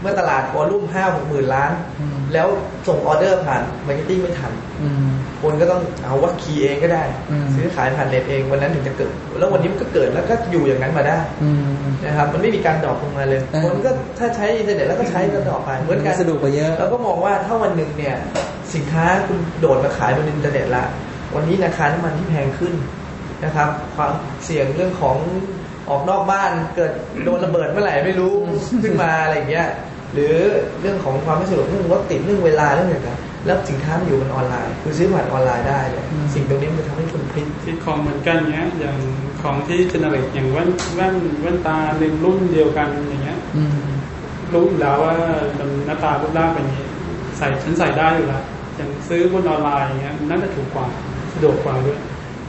[0.01, 2.49] เมื่อตลาด volume ห้าหกหมื่นล้านอืมแล้ว
[2.89, 4.53] ส่งออเดอร์ผ่าน marketing ไม่ทัน
[4.83, 5.09] อืม
[5.43, 11.69] คนก็ต้องเอาว่า key เองก็ได้อืมซื้อขายผ่านเน็ตเองวันนั้นถึงจะเกิด แล้ววันนี้มันก็เกิดแล้วก็อยู่อย่างนั้นมาได้อืม
[12.05, 18.17] นะครับมันไม่มีการ drop ลงมาเลยอ่าคนก็ถ้าใช้อินเทอร์เน็ตแล้วก็ใช้ก็ drop ไปเหมือนกันสะดวกกว่าเยอะเราก็มองว่าถ้าวันหนึ่งเนี่ย
[18.75, 20.85] สินค้าคุณโดดมาขายบนอินเทอร์เน็ตละ
[21.35, 22.75] วันนี้ราคาน้ำมันที่แพงขึ้น
[23.45, 24.13] นะครับ ความ
[24.45, 25.17] เสี่ยงเรื่องของ
[25.91, 26.93] ออกนอกบ้านเกิด
[27.25, 28.33] โดนระเบิดเมื่อไหร่ไม่รู้
[28.83, 29.69] ขึ้นมาอะไรอย่างเงี้ย
[30.13, 30.35] หรือ
[30.81, 38.97] เรื่องของความไม่สะดวกเรื่องรถติดเรื่องเวลาเรื่องอะไรต่างๆแล้วสินค้ามันอยู่บนออนไลน์คือซื้อผ่านออนไลน์ได้เลยสิ่งตรงนี้มันจะทำให้คุณพลิกที่ของเหมือนกันเนี้ยอย่าง
[39.43, 43.79] ของที่เจเนเรตอย่างแว่นแว่นแว่นตาในรุ่นเดียวกันอย่างเงี้ยอืม
[44.55, 45.15] รู้อยู่แล้วว่า
[45.59, 46.87] มันหน้าตารูปร่างเป็นอย่างนี้
[47.39, 48.45] ใส่ฉันใส่ได้อยู่แล้ว
[48.77, 50.87] อย่างซื้อบนออนไลน์อย่างเงี้ยมันน่าจะถูกกว่า
[51.33, 51.99] สะดวกกว่าด้วย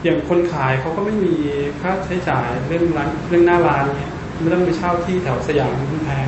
[0.04, 1.34] อย่างคนขายเขาก็ไม่มี
[1.80, 6.26] ค่าใช้จ่ายเรื่องร้านเรื่องหน้าร้านเงี้ยไม่ต้องไปเช่าที่แถวสยามคุณแพง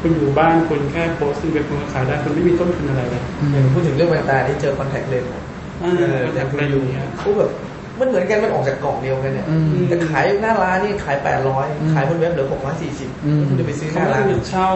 [0.00, 3.22] คุณอยู่บ้านคุณแค่โพสต์เป็นคุณก็ขายได้คุณไม่มีต้นทุนอะไรเลย
[3.52, 7.50] อย่างพูดถึงเรื่องแว่นตาที่เจอคอนแทคเลนส์อ่าเอออยากเป็นอย่างเงี้ยเขาแบบ
[7.98, 14.68] มันเหมือนกันมันออกจากกล่องเดียวกันเนี่ยอืมแต่ขายหน้าร้านนี่ขายแปดร้อยอืมขายบนเว็บเหลือหกร้อยสี่สิบอืมคุณจะไปซื้อหเขาน้าไม่ร้าได้นไปเช่า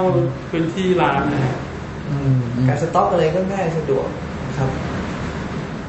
[0.50, 1.56] พื้นที่ร้านนะฮะ
[2.10, 4.06] อืมอืมการสต็อกอะไรก็ง่ายสะดวก
[4.58, 4.70] ครับ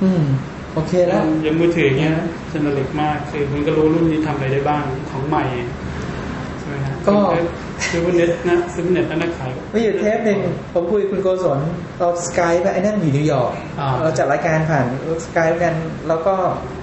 [0.04, 2.16] อืมโอเคแล้วอย่างมือถือเงี้ย
[2.50, 5.44] generate มากคือมันก็รู้รุ่นนี้ทำอะไรได้บ้างของใหม่
[6.60, 7.18] ใช่ไหมฮะก็
[7.90, 10.40] ซื้อบนเน็ตนะซื้อบนเน็ตแล้วนะขายมีอยู่เทปหนึ่ง
[10.74, 11.60] ผมคุยกับคุณโกศล
[12.00, 14.86] เรา Skype ไปไอ้นั่นอยู่นิวยอร์กอ่าเราจัดรายการผ่าน
[15.26, 15.74] Skype กัน
[16.08, 16.34] แล้วก็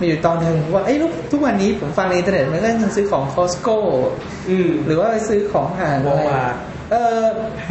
[0.00, 3.78] มีอยู่ตอนหนึ่งว่าไอ้ยลูกทุกวันนี้ผมฟังในอินเทอร์เน็ตมันก็ยังซื้อของ Costco
[4.50, 6.54] อืมหรือว่าไปซื้อของห่างอะไร Walmart
[6.90, 7.24] เออ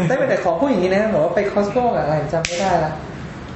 [0.08, 2.92] ได้เป็นแต่ของผู้อย่างนี้นะบอกว่าไป Costco อะไรจำไม่ได้ละ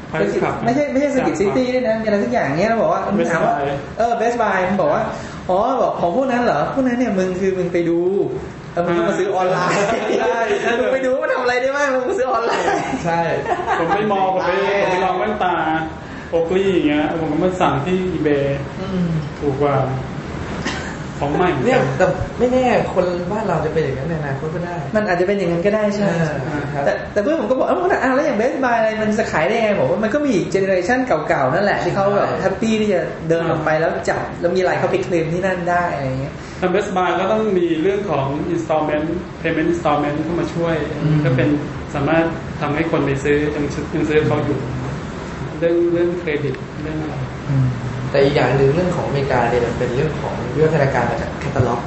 [0.10, 5.04] ไปขับไม่ใช่ไม่ใช่ Circuit Cityด้วยนะมีอะไรสักอย่างเนี้ยเราบอกว่ามันถามว่า Best Buy เออ Best Buy มันบอกว่า
[5.50, 8.00] อ๋อบอกของพวกนั้นเหรอพวกนั้นเนี่ยมึงคือมึงไปดู
[8.74, 9.78] แล้วมึงก็มาซื้อออนไลน์
[10.20, 12.68] ใช่ใช่มึงไปดูว่ามันทำอะไรได้บ้างแล้วมึงซื้อออนไลน์
[13.06, 13.22] ใช่
[13.80, 14.52] ผมไปมองผมไป
[14.82, 15.56] ผมไปลองแว่นตา
[16.30, 18.30] Oakley อย่างเงี้ยผมก็มาสั่งที่ eBay
[19.40, 19.76] ถูกกว่า
[21.20, 22.06] ของใหม่เนี่ยแต่
[22.40, 39.08] ไม่แน่คนบ้านเราจะเป็นอย่างนั้นในอนาคตก็ได้ มันอาจจะเป็นอย่างนั้นก็ได้ใช่ไหมอ่าครับแต่แต่เพื่อนผมก็บอกเอออะแล้วอย่าง Best Buy อะไรมันจะขายได้ไงบอกว่ามันก็มีอีก generation เก่าๆนั่นแหละที่เขาแบบ happy ที่จะเดินออกไปแล้วจับแล้วมีอะไรเขาไปเคลมที่นั่นได้อะไรอย่างเงี้ยทำ Best Buy ก็ต้องมีเรื่องของ installment
[39.42, 41.50] payment installment เข้ามาช่วยอืมก็เป็น
[41.96, 42.26] สามารถ
[42.62, 44.60] ทำให้คนไปซื้อยังซื้อยังซื้อเขาอยู่
[45.60, 47.16] เรื่องเรื่องเครดิตเรื่องอะไร
[48.12, 51.82] แต่อีกอย่างหนึ่งเรื่องของอเมริกาเนี่ยมันเป็นเรื่องของวิวัฒนาการมาจากแคตตาล็อก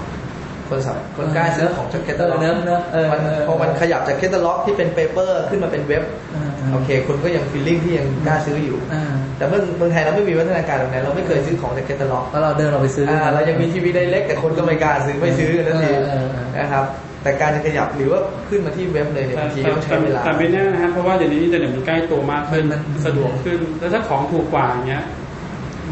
[0.68, 6.04] คนสับคนกล้าซื้อของจากแคตตาล็อกเนอะเนอะเออมันเออพอมันขยับจากแคตตาล็อกที่เป็น paper ขึ้นมาเป็นเว็บ
[6.34, 9.04] อ่าโอเคคุณก็ยัง feeling ที่ยังกล้าซื้ออยู่อ่า
[9.36, 16.84] แต่เมื่อเมืองไทยเราไม่มีวัฒนาการแบบนั้นเราไม่เคยซื้อของจากแคตตาล็อกแล้วเราเดินออกไปซื้ออ่าเรายังมี TV Direct แต่คนก็ไม่กล้าซื้อไม่ซื้อกันนั่นเองเออเออเออนะครับ
[17.22, 25.02] แต่การจะขยับหรือว่าขึ้นมาที่เว็บเลยเนี่ยแต่บางทีแต่ต้องใช้เวลาแต่ไม่แน่นะฮะเพราะว่าเดี๋ยวนี้อินเทอร์เน็ตมันใกล้ตัวมากขึ้นมันสะดวกขึ้น แล้วถ้าของถูกกว่าอย่างเงี้ย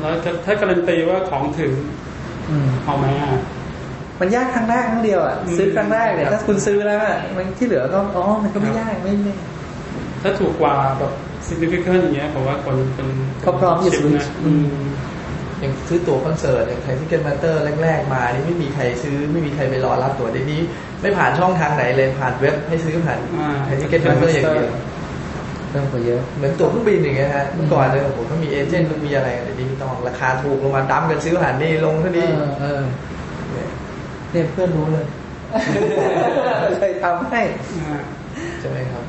[0.01, 1.73] แล้วจะถ้าการันตีว่าของถึง
[2.51, 3.31] อืมเอาไหมอะ
[4.21, 9.35] มันยากครั้งแรกครั้งเดียวอะอืมซื้อครั้งแรกเนี่ยถ้าคุณซื้อแล้วอะมันที่เหลือก็อ๋อมันก็ไม่ยากไม่ไม่
[10.23, 11.13] ถ้าถูกกว่าแบบ
[11.49, 13.07] significant อย่างเงี้ยผมว่าคนคน
[13.43, 14.67] เขาพร้อมจะซื้อนะอืม
[15.61, 20.61] อย่างซื้อตั๋วคอนเสิร์ตอย่าง Thaiticketmaster แรก ๆ มานี่ไม่มีใครซื้อไม่มีใครไปรอรับตั๋วเดี๋ยวนี้
[21.03, 24.71] ไม่ผ่านช่องทางไหนเลยผ่านเว็บให้ซื้อผ่านอ่า Thaiticketmaster อย่างเดียว
[25.71, 32.81] เริ่มกว่าเยอะเหมือนตั๋วเครื่องบินอย่างเงี้ยฮะเมื่อก่อนเลยโอ้โหเขามี agent มีอะไรกันเดี๋ยวนี้ไม่ต้องราคาถูกลงมา dump กันซื้อผ่านนี่ลงเท่าเอนี้อเออ
[33.53, 33.69] เนี่ย
[34.33, 35.07] เนี่ยเพื่อนรู้เลย
[36.79, 37.43] เคยทำให้
[37.79, 38.01] อ่า
[38.61, 39.05] ใช่ไหมครับ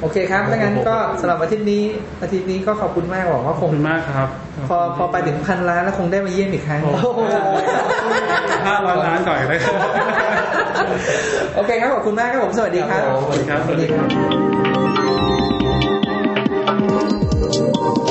[0.00, 1.84] โอเคครับดังนั้นก็สำหรับอาทิตย์นี้
[2.22, 4.28] อาทิตย์นี้ก็ขอบคุณมากหวังว่าขคอบงคุณมากครับ
[4.68, 7.20] พอพอไปถึงพันล้านแล้วคงได้มาเยี่ยมอีกครั้งโอ้โห
[8.66, 9.60] ห้าร้อยล้านก่อนเลย
[11.56, 14.45] โอเคครับขอบคุณมากครับผมสวัสดีครับครับผมสวัสดีครับสวัสดีครับ
[17.58, 18.05] thank you